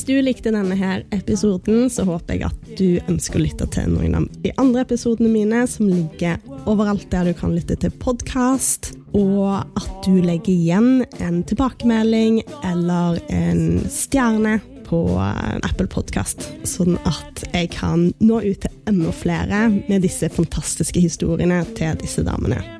Hvis 0.00 0.08
du 0.08 0.22
likte 0.24 0.48
denne 0.48 0.72
her 0.80 1.02
episoden, 1.12 1.90
så 1.92 2.06
håper 2.08 2.38
jeg 2.38 2.46
at 2.46 2.68
du 2.78 3.02
ønsker 3.12 3.36
å 3.36 3.42
lytte 3.42 3.66
til 3.68 3.90
noen 3.92 4.14
av 4.16 4.28
de 4.40 4.48
andre 4.56 4.86
episodene 4.86 5.28
mine, 5.28 5.66
som 5.68 5.90
ligger 5.90 6.40
overalt 6.64 7.04
der 7.12 7.28
du 7.28 7.34
kan 7.36 7.52
lytte 7.52 7.76
til 7.82 7.92
podkast, 8.00 8.94
og 9.12 9.60
at 9.60 10.08
du 10.08 10.22
legger 10.24 10.54
igjen 10.54 11.04
en 11.20 11.42
tilbakemelding 11.44 12.40
eller 12.64 13.20
en 13.28 13.84
stjerne 13.92 14.56
på 14.88 15.04
eh, 15.20 15.60
Apple 15.68 15.92
Podcast, 15.92 16.48
sånn 16.64 16.96
at 17.04 17.44
jeg 17.52 17.74
kan 17.76 18.08
nå 18.24 18.40
ut 18.40 18.64
til 18.64 18.82
enda 18.88 19.12
flere 19.12 19.66
med 19.82 20.00
disse 20.00 20.32
fantastiske 20.32 21.04
historiene 21.10 21.66
til 21.76 22.00
disse 22.00 22.24
damene. 22.24 22.79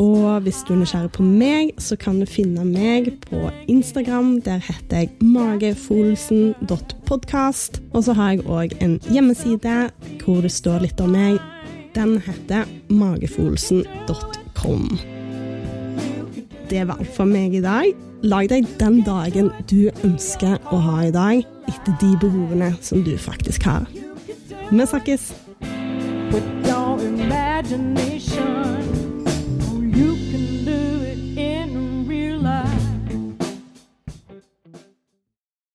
Og 0.00 0.40
hvis 0.40 0.62
du 0.64 0.72
er 0.72 0.78
nysgjerrig 0.80 1.10
på 1.12 1.22
meg, 1.22 1.70
så 1.78 1.96
kan 2.00 2.20
du 2.22 2.26
finne 2.28 2.64
meg 2.64 3.20
på 3.26 3.50
Instagram. 3.68 4.40
Der 4.46 4.58
heter 4.64 4.96
jeg 5.02 5.10
magefolsen.podkast. 5.20 7.82
Og 7.92 8.04
så 8.06 8.12
har 8.16 8.30
jeg 8.32 8.46
òg 8.48 8.70
en 8.80 9.00
hjemmeside 9.12 9.90
hvor 10.22 10.40
det 10.40 10.52
står 10.56 10.78
litt 10.86 11.00
om 11.04 11.10
meg. 11.12 11.36
Den 11.92 12.16
heter 12.24 12.64
magefolsen.com. 12.88 14.98
Det 16.70 16.88
var 16.88 16.96
alt 16.96 17.14
for 17.16 17.24
meg 17.28 17.54
i 17.58 17.60
dag. 17.60 17.84
Lag 18.22 18.48
deg 18.48 18.66
den 18.80 19.02
dagen 19.04 19.50
du 19.68 19.90
ønsker 20.04 20.58
å 20.72 20.76
ha 20.80 21.04
i 21.08 21.12
dag, 21.12 21.44
etter 21.68 21.92
de 22.00 22.16
behovene 22.20 22.76
som 22.84 23.04
du 23.04 23.18
faktisk 23.18 23.62
har. 23.68 23.86
Vi 24.70 24.86
snakkes! 24.86 25.32
with 26.32 26.66
your 26.66 27.00
imagination. 27.00 28.99
You 30.00 30.29